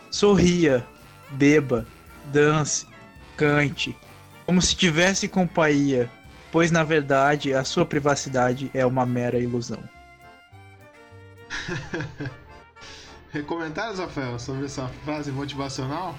Sorria, 0.09 0.85
beba, 1.31 1.85
dance, 2.31 2.87
cante, 3.35 3.95
como 4.45 4.61
se 4.61 4.73
tivesse 4.73 5.27
companhia, 5.27 6.09
pois 6.49 6.71
na 6.71 6.81
verdade 6.81 7.53
a 7.53 7.65
sua 7.65 7.85
privacidade 7.85 8.71
é 8.73 8.85
uma 8.85 9.05
mera 9.05 9.37
ilusão. 9.37 9.83
Comentários, 13.43 13.99
Rafael, 13.99 14.37
sobre 14.39 14.65
essa 14.65 14.87
frase 15.05 15.31
motivacional? 15.31 16.15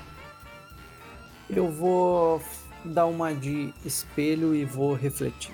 Eu 1.49 1.71
vou 1.71 2.43
dar 2.85 3.07
uma 3.07 3.33
de 3.35 3.73
espelho 3.85 4.55
e 4.55 4.65
vou 4.65 4.95
refletir. 4.95 5.53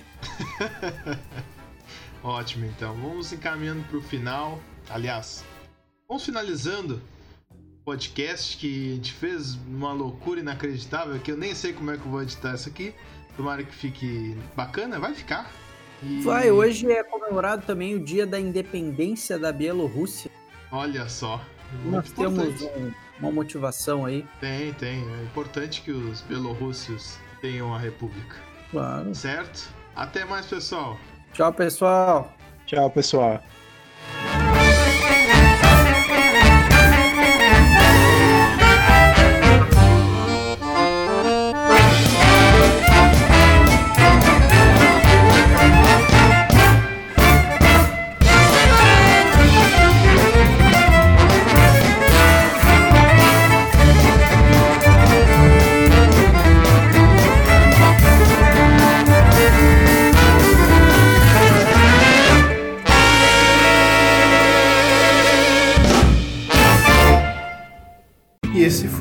Ótimo, 2.23 2.65
então. 2.67 2.95
Vamos 2.95 3.33
encaminhando 3.33 3.83
pro 3.85 4.01
final. 4.03 4.59
Aliás, 4.89 5.45
vamos 6.09 6.25
finalizando 6.25 7.01
o 7.51 7.85
podcast 7.85 8.57
que 8.57 8.93
a 8.93 8.95
gente 8.97 9.13
fez 9.13 9.55
uma 9.67 9.93
loucura 9.93 10.41
inacreditável 10.41 11.19
que 11.21 11.31
eu 11.31 11.37
nem 11.37 11.55
sei 11.55 11.73
como 11.73 11.91
é 11.91 11.97
que 11.97 12.05
eu 12.05 12.11
vou 12.11 12.23
editar 12.23 12.55
isso 12.55 12.69
aqui. 12.69 12.95
Tomara 13.37 13.63
que 13.63 13.75
fique 13.75 14.37
bacana, 14.57 14.99
vai 14.99 15.15
ficar. 15.15 15.51
E- 16.03 16.21
Vai, 16.23 16.51
hoje 16.51 16.91
é 16.91 17.03
comemorado 17.03 17.65
também 17.67 17.95
o 17.95 18.05
dia 18.05 18.27
da 18.27 18.39
independência 18.39 19.39
da 19.39 19.53
Bielorrússia. 19.53 20.31
Olha 20.71 21.09
só. 21.09 21.41
Nós 21.85 21.93
Muito 21.93 22.15
temos 22.15 22.63
um- 22.63 22.93
uma 23.21 23.31
motivação 23.33 24.05
aí. 24.05 24.27
Tem, 24.41 24.73
tem. 24.75 24.99
É 25.21 25.23
importante 25.25 25.81
que 25.83 25.91
os 25.91 26.21
belorrússios 26.23 27.19
tenham 27.41 27.75
a 27.75 27.79
república. 27.79 28.37
Claro. 28.71 29.15
Certo? 29.15 29.69
Até 29.95 30.25
mais, 30.25 30.47
pessoal. 30.47 30.99
Tchau, 31.33 31.53
pessoal. 31.53 32.33
Tchau, 32.67 32.91
pessoal. 32.91 33.43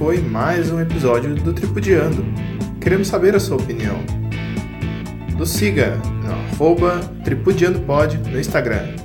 Foi 0.03 0.17
mais 0.19 0.69
um 0.69 0.81
episódio 0.81 1.33
do 1.33 1.53
Tripudiando. 1.53 2.25
Queremos 2.81 3.07
saber 3.07 3.37
a 3.37 3.39
sua 3.39 3.55
opinião. 3.55 3.95
Nos 5.37 5.51
siga 5.51 5.95
no 6.21 6.29
arroba 6.29 6.99
tripudiandopod 7.23 8.17
no 8.29 8.37
Instagram. 8.37 9.02